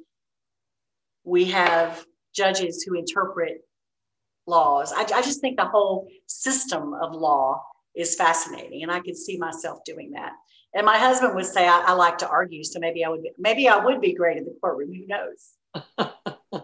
we 1.26 1.46
have 1.46 2.06
judges 2.34 2.84
who 2.84 2.98
interpret 2.98 3.66
laws. 4.48 4.94
I, 4.96 5.02
I 5.02 5.22
just 5.22 5.42
think 5.42 5.58
the 5.58 5.66
whole 5.66 6.08
system 6.26 6.94
of 6.94 7.14
law 7.14 7.64
is 8.00 8.16
fascinating. 8.16 8.84
And 8.84 8.92
I 8.92 9.00
could 9.00 9.18
see 9.18 9.38
myself 9.38 9.84
doing 9.84 10.12
that. 10.12 10.34
And 10.74 10.86
my 10.86 10.98
husband 10.98 11.36
would 11.36 11.46
say, 11.46 11.68
I, 11.68 11.84
I 11.88 11.92
like 11.94 12.18
to 12.20 12.30
argue. 12.30 12.64
So 12.64 12.80
maybe 12.80 13.04
I 13.04 13.10
would, 13.10 13.24
be, 13.24 13.32
maybe 13.38 13.68
I 13.68 13.84
would 13.84 14.02
be 14.02 14.14
great 14.14 14.38
in 14.38 14.46
the 14.46 14.56
courtroom. 14.62 14.94
Who 14.94 15.08
knows? 15.08 16.64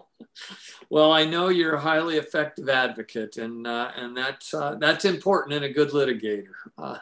well, 0.90 1.12
I 1.12 1.24
know 1.24 1.48
you're 1.48 1.74
a 1.74 1.80
highly 1.80 2.16
effective 2.16 2.68
advocate, 2.68 3.36
and 3.36 3.66
uh, 3.66 3.90
and 3.96 4.16
that's 4.16 4.52
uh, 4.52 4.76
that's 4.80 5.04
important 5.04 5.54
in 5.54 5.64
a 5.64 5.72
good 5.72 5.90
litigator. 5.90 6.52
Uh, 6.76 6.98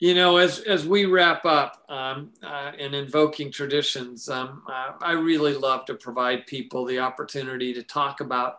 you 0.00 0.14
know, 0.14 0.38
as, 0.38 0.60
as 0.60 0.86
we 0.86 1.04
wrap 1.04 1.44
up 1.44 1.84
um, 1.90 2.32
uh, 2.42 2.72
in 2.78 2.94
invoking 2.94 3.52
traditions, 3.52 4.30
um, 4.30 4.62
uh, 4.66 4.92
I 5.02 5.12
really 5.12 5.52
love 5.54 5.84
to 5.86 5.94
provide 5.94 6.46
people 6.46 6.86
the 6.86 7.00
opportunity 7.00 7.74
to 7.74 7.82
talk 7.82 8.20
about 8.20 8.56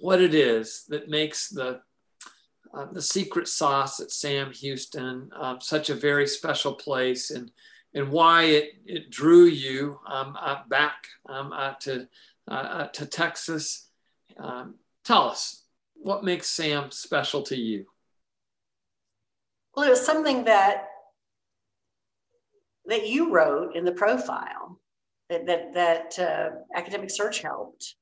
what 0.00 0.22
it 0.22 0.34
is 0.34 0.84
that 0.88 1.10
makes 1.10 1.50
the 1.50 1.82
uh, 2.76 2.86
the 2.92 3.02
secret 3.02 3.48
sauce 3.48 4.00
at 4.00 4.10
Sam 4.10 4.52
Houston 4.52 5.30
um, 5.36 5.60
such 5.60 5.90
a 5.90 5.94
very 5.94 6.26
special 6.26 6.74
place, 6.74 7.30
and 7.30 7.50
and 7.94 8.10
why 8.10 8.44
it, 8.44 8.70
it 8.86 9.10
drew 9.10 9.44
you 9.44 10.00
um, 10.06 10.36
uh, 10.40 10.62
back 10.68 11.06
um, 11.28 11.52
uh, 11.52 11.74
to 11.80 12.08
uh, 12.48 12.86
to 12.88 13.06
Texas. 13.06 13.88
Um, 14.36 14.74
tell 15.04 15.28
us 15.28 15.62
what 15.94 16.24
makes 16.24 16.48
Sam 16.48 16.90
special 16.90 17.42
to 17.42 17.56
you. 17.56 17.86
Well, 19.74 19.86
it 19.86 19.90
was 19.90 20.04
something 20.04 20.44
that 20.44 20.88
that 22.86 23.08
you 23.08 23.32
wrote 23.32 23.76
in 23.76 23.84
the 23.84 23.92
profile 23.92 24.80
that 25.30 25.46
that, 25.46 25.74
that 25.74 26.18
uh, 26.18 26.50
academic 26.74 27.10
search 27.10 27.40
helped 27.40 27.94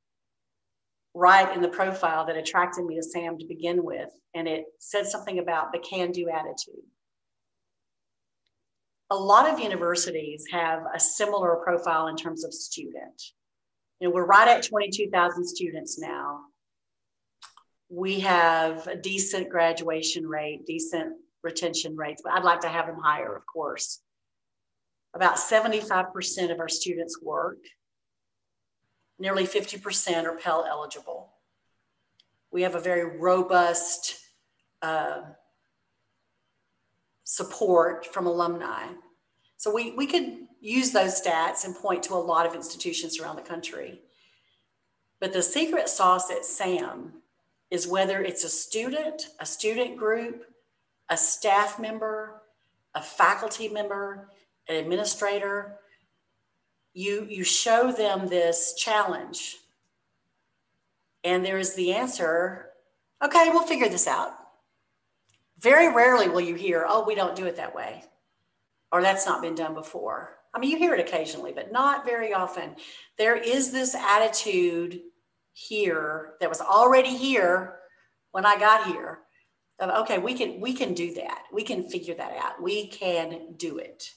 write 1.14 1.54
in 1.54 1.60
the 1.60 1.68
profile 1.68 2.26
that 2.26 2.36
attracted 2.36 2.84
me 2.84 2.96
to 2.96 3.02
Sam 3.02 3.38
to 3.38 3.46
begin 3.46 3.84
with, 3.84 4.08
and 4.34 4.48
it 4.48 4.64
said 4.78 5.06
something 5.06 5.38
about 5.38 5.72
the 5.72 5.78
can-do 5.78 6.28
attitude. 6.30 6.84
A 9.10 9.16
lot 9.16 9.52
of 9.52 9.60
universities 9.60 10.44
have 10.50 10.84
a 10.94 10.98
similar 10.98 11.56
profile 11.56 12.06
in 12.06 12.16
terms 12.16 12.44
of 12.44 12.54
student. 12.54 13.22
You 14.00 14.08
know, 14.08 14.14
we're 14.14 14.24
right 14.24 14.48
at 14.48 14.62
22,000 14.62 15.44
students 15.46 15.98
now. 15.98 16.40
We 17.90 18.20
have 18.20 18.86
a 18.86 18.96
decent 18.96 19.50
graduation 19.50 20.26
rate, 20.26 20.64
decent 20.66 21.12
retention 21.42 21.94
rates, 21.94 22.22
but 22.24 22.32
I'd 22.32 22.42
like 22.42 22.60
to 22.60 22.68
have 22.68 22.86
them 22.86 22.98
higher, 23.02 23.36
of 23.36 23.44
course. 23.44 24.00
About 25.14 25.36
75% 25.36 26.50
of 26.50 26.58
our 26.58 26.70
students 26.70 27.20
work. 27.20 27.58
Nearly 29.22 29.46
50% 29.46 30.24
are 30.24 30.36
Pell 30.36 30.66
eligible. 30.68 31.30
We 32.50 32.62
have 32.62 32.74
a 32.74 32.80
very 32.80 33.18
robust 33.20 34.16
uh, 34.82 35.20
support 37.22 38.04
from 38.04 38.26
alumni. 38.26 38.88
So 39.58 39.72
we, 39.72 39.92
we 39.92 40.08
could 40.08 40.38
use 40.60 40.90
those 40.90 41.22
stats 41.22 41.64
and 41.64 41.72
point 41.72 42.02
to 42.02 42.14
a 42.14 42.16
lot 42.16 42.46
of 42.46 42.56
institutions 42.56 43.20
around 43.20 43.36
the 43.36 43.42
country. 43.42 44.00
But 45.20 45.32
the 45.32 45.40
secret 45.40 45.88
sauce 45.88 46.28
at 46.32 46.44
SAM 46.44 47.12
is 47.70 47.86
whether 47.86 48.22
it's 48.22 48.42
a 48.42 48.48
student, 48.48 49.28
a 49.38 49.46
student 49.46 49.96
group, 49.96 50.46
a 51.08 51.16
staff 51.16 51.78
member, 51.78 52.42
a 52.92 53.00
faculty 53.00 53.68
member, 53.68 54.30
an 54.68 54.74
administrator, 54.74 55.78
you, 56.94 57.26
you 57.28 57.44
show 57.44 57.92
them 57.92 58.28
this 58.28 58.74
challenge. 58.74 59.56
And 61.24 61.44
there 61.44 61.58
is 61.58 61.74
the 61.74 61.94
answer 61.94 62.68
okay, 63.24 63.50
we'll 63.50 63.62
figure 63.62 63.88
this 63.88 64.08
out. 64.08 64.32
Very 65.60 65.94
rarely 65.94 66.28
will 66.28 66.40
you 66.40 66.56
hear, 66.56 66.84
oh, 66.88 67.04
we 67.06 67.14
don't 67.14 67.36
do 67.36 67.46
it 67.46 67.54
that 67.54 67.72
way, 67.72 68.02
or 68.90 69.00
that's 69.00 69.26
not 69.26 69.40
been 69.40 69.54
done 69.54 69.74
before. 69.74 70.38
I 70.52 70.58
mean, 70.58 70.70
you 70.70 70.76
hear 70.76 70.92
it 70.92 70.98
occasionally, 70.98 71.52
but 71.52 71.70
not 71.70 72.04
very 72.04 72.34
often. 72.34 72.74
There 73.16 73.36
is 73.36 73.70
this 73.70 73.94
attitude 73.94 75.02
here 75.52 76.32
that 76.40 76.48
was 76.48 76.60
already 76.60 77.16
here 77.16 77.76
when 78.32 78.44
I 78.44 78.58
got 78.58 78.86
here 78.86 79.20
of 79.78 79.90
okay, 80.02 80.18
we 80.18 80.34
can 80.34 80.60
we 80.60 80.72
can 80.72 80.94
do 80.94 81.14
that. 81.14 81.44
We 81.52 81.62
can 81.62 81.88
figure 81.88 82.14
that 82.14 82.36
out. 82.42 82.62
We 82.62 82.86
can 82.86 83.54
do 83.56 83.78
it. 83.78 84.10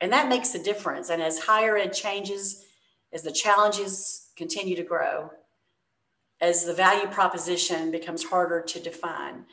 And 0.00 0.12
that 0.12 0.28
makes 0.28 0.54
a 0.54 0.62
difference. 0.62 1.10
And 1.10 1.22
as 1.22 1.38
higher 1.38 1.76
ed 1.76 1.92
changes, 1.92 2.64
as 3.12 3.22
the 3.22 3.32
challenges 3.32 4.30
continue 4.36 4.76
to 4.76 4.82
grow, 4.82 5.30
as 6.40 6.64
the 6.64 6.74
value 6.74 7.06
proposition 7.08 7.90
becomes 7.90 8.24
harder 8.24 8.62
to 8.62 8.80
define, 8.80 9.44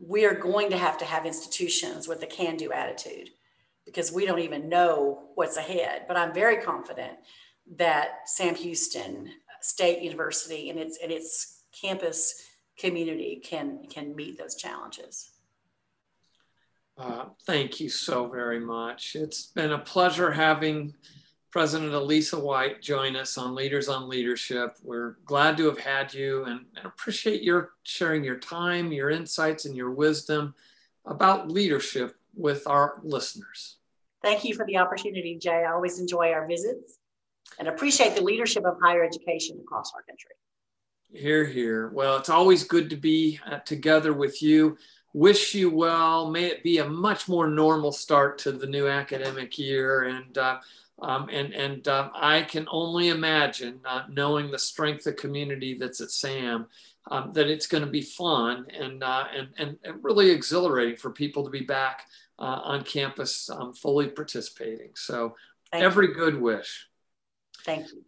we 0.00 0.24
are 0.24 0.34
going 0.34 0.70
to 0.70 0.78
have 0.78 0.98
to 0.98 1.04
have 1.04 1.26
institutions 1.26 2.08
with 2.08 2.22
a 2.22 2.26
can 2.26 2.56
do 2.56 2.72
attitude 2.72 3.30
because 3.84 4.12
we 4.12 4.26
don't 4.26 4.40
even 4.40 4.68
know 4.68 5.28
what's 5.34 5.56
ahead. 5.56 6.02
But 6.08 6.16
I'm 6.16 6.34
very 6.34 6.62
confident 6.62 7.14
that 7.76 8.28
Sam 8.28 8.54
Houston 8.54 9.30
State 9.60 10.02
University 10.02 10.70
and 10.70 10.78
its, 10.78 10.98
and 11.02 11.12
its 11.12 11.64
campus 11.72 12.46
community 12.78 13.40
can, 13.44 13.86
can 13.90 14.14
meet 14.14 14.38
those 14.38 14.54
challenges. 14.54 15.30
Uh, 16.98 17.26
thank 17.46 17.78
you 17.78 17.88
so 17.88 18.26
very 18.26 18.58
much. 18.58 19.16
It's 19.16 19.46
been 19.46 19.72
a 19.72 19.78
pleasure 19.78 20.32
having 20.32 20.94
President 21.50 21.92
Alisa 21.92 22.40
White 22.40 22.80
join 22.80 23.16
us 23.16 23.36
on 23.36 23.54
Leaders 23.54 23.88
on 23.88 24.08
Leadership. 24.08 24.76
We're 24.82 25.16
glad 25.24 25.56
to 25.58 25.66
have 25.66 25.78
had 25.78 26.12
you 26.12 26.44
and, 26.44 26.64
and 26.76 26.86
appreciate 26.86 27.42
your 27.42 27.72
sharing 27.82 28.24
your 28.24 28.38
time, 28.38 28.92
your 28.92 29.10
insights, 29.10 29.66
and 29.66 29.76
your 29.76 29.90
wisdom 29.90 30.54
about 31.04 31.50
leadership 31.50 32.16
with 32.34 32.66
our 32.66 33.00
listeners. 33.02 33.76
Thank 34.22 34.44
you 34.44 34.54
for 34.54 34.66
the 34.66 34.78
opportunity, 34.78 35.38
Jay. 35.40 35.64
I 35.66 35.72
always 35.72 36.00
enjoy 36.00 36.32
our 36.32 36.46
visits 36.46 36.98
and 37.58 37.68
appreciate 37.68 38.14
the 38.14 38.22
leadership 38.22 38.64
of 38.64 38.76
higher 38.82 39.04
education 39.04 39.58
across 39.60 39.92
our 39.94 40.02
country. 40.02 40.32
Here, 41.12 41.44
here. 41.44 41.88
Well, 41.88 42.16
it's 42.16 42.28
always 42.28 42.64
good 42.64 42.90
to 42.90 42.96
be 42.96 43.38
uh, 43.46 43.58
together 43.60 44.12
with 44.12 44.42
you 44.42 44.76
wish 45.16 45.54
you 45.54 45.70
well. 45.70 46.30
May 46.30 46.44
it 46.44 46.62
be 46.62 46.76
a 46.78 46.88
much 46.88 47.26
more 47.26 47.48
normal 47.48 47.90
start 47.90 48.36
to 48.40 48.52
the 48.52 48.66
new 48.66 48.86
academic 48.86 49.58
year. 49.58 50.02
And 50.04 50.36
uh, 50.36 50.58
um, 51.00 51.28
and 51.32 51.54
and 51.54 51.88
uh, 51.88 52.10
I 52.14 52.42
can 52.42 52.66
only 52.70 53.08
imagine, 53.08 53.80
uh, 53.84 54.02
knowing 54.10 54.50
the 54.50 54.58
strength 54.58 55.06
of 55.06 55.16
community 55.16 55.76
that's 55.78 56.00
at 56.00 56.10
SAM, 56.10 56.66
um, 57.10 57.32
that 57.32 57.48
it's 57.48 57.66
going 57.66 57.84
to 57.84 57.90
be 57.90 58.02
fun 58.02 58.66
and, 58.78 59.02
uh, 59.02 59.24
and, 59.34 59.48
and 59.58 59.78
and 59.84 60.04
really 60.04 60.30
exhilarating 60.30 60.96
for 60.96 61.10
people 61.10 61.44
to 61.44 61.50
be 61.50 61.62
back 61.62 62.06
uh, 62.38 62.60
on 62.64 62.84
campus, 62.84 63.48
um, 63.50 63.72
fully 63.72 64.08
participating. 64.08 64.90
So 64.94 65.36
Thank 65.72 65.84
every 65.84 66.08
you. 66.08 66.14
good 66.14 66.40
wish. 66.40 66.88
Thank 67.64 67.88
you. 67.88 68.04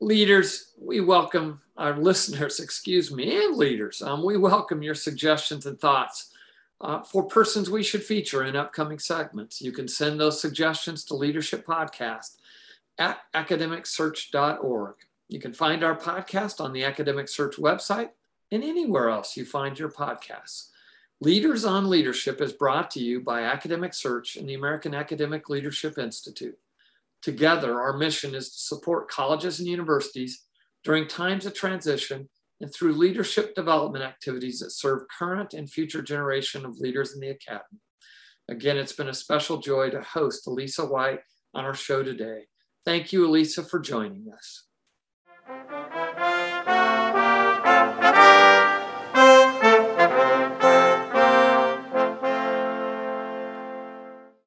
Leaders, 0.00 0.72
we 0.80 1.00
welcome 1.00 1.60
our 1.76 1.96
listeners, 2.10 2.60
excuse 2.60 3.12
me, 3.12 3.44
and 3.44 3.56
leaders. 3.56 4.02
Um, 4.02 4.24
we 4.24 4.36
welcome 4.36 4.82
your 4.82 4.94
suggestions 4.94 5.66
and 5.66 5.80
thoughts 5.80 6.30
uh, 6.80 7.02
for 7.02 7.24
persons 7.24 7.70
we 7.70 7.82
should 7.82 8.02
feature 8.02 8.44
in 8.44 8.56
upcoming 8.56 8.98
segments. 8.98 9.60
You 9.60 9.72
can 9.72 9.88
send 9.88 10.20
those 10.20 10.40
suggestions 10.40 11.04
to 11.04 11.14
Leadership 11.14 11.66
Podcast 11.66 12.36
at 12.98 13.20
academicsearch.org. 13.34 14.94
You 15.28 15.40
can 15.40 15.52
find 15.52 15.82
our 15.82 15.96
podcast 15.96 16.60
on 16.60 16.72
the 16.72 16.84
Academic 16.84 17.28
Search 17.28 17.56
website 17.56 18.10
and 18.52 18.62
anywhere 18.62 19.08
else 19.08 19.36
you 19.36 19.44
find 19.44 19.78
your 19.78 19.90
podcasts. 19.90 20.68
Leaders 21.20 21.64
on 21.64 21.88
Leadership 21.88 22.40
is 22.40 22.52
brought 22.52 22.90
to 22.90 23.00
you 23.00 23.20
by 23.20 23.42
Academic 23.42 23.94
Search 23.94 24.36
and 24.36 24.48
the 24.48 24.54
American 24.54 24.94
Academic 24.94 25.48
Leadership 25.48 25.96
Institute. 25.96 26.58
Together, 27.22 27.80
our 27.80 27.96
mission 27.96 28.34
is 28.34 28.50
to 28.50 28.58
support 28.58 29.08
colleges 29.08 29.58
and 29.58 29.68
universities 29.68 30.44
during 30.82 31.08
times 31.08 31.46
of 31.46 31.54
transition 31.54 32.28
and 32.60 32.72
through 32.72 32.94
leadership 32.94 33.54
development 33.54 34.04
activities 34.04 34.60
that 34.60 34.70
serve 34.70 35.02
current 35.16 35.54
and 35.54 35.70
future 35.70 36.02
generation 36.02 36.64
of 36.64 36.78
leaders 36.78 37.14
in 37.14 37.20
the 37.20 37.30
Academy. 37.30 37.80
Again, 38.48 38.76
it's 38.76 38.92
been 38.92 39.08
a 39.08 39.14
special 39.14 39.58
joy 39.58 39.90
to 39.90 40.02
host 40.02 40.46
Alisa 40.46 40.88
White 40.88 41.20
on 41.54 41.64
our 41.64 41.74
show 41.74 42.02
today. 42.02 42.44
Thank 42.84 43.12
you, 43.12 43.26
Alisa, 43.26 43.68
for 43.68 43.80
joining 43.80 44.26
us. 44.32 44.64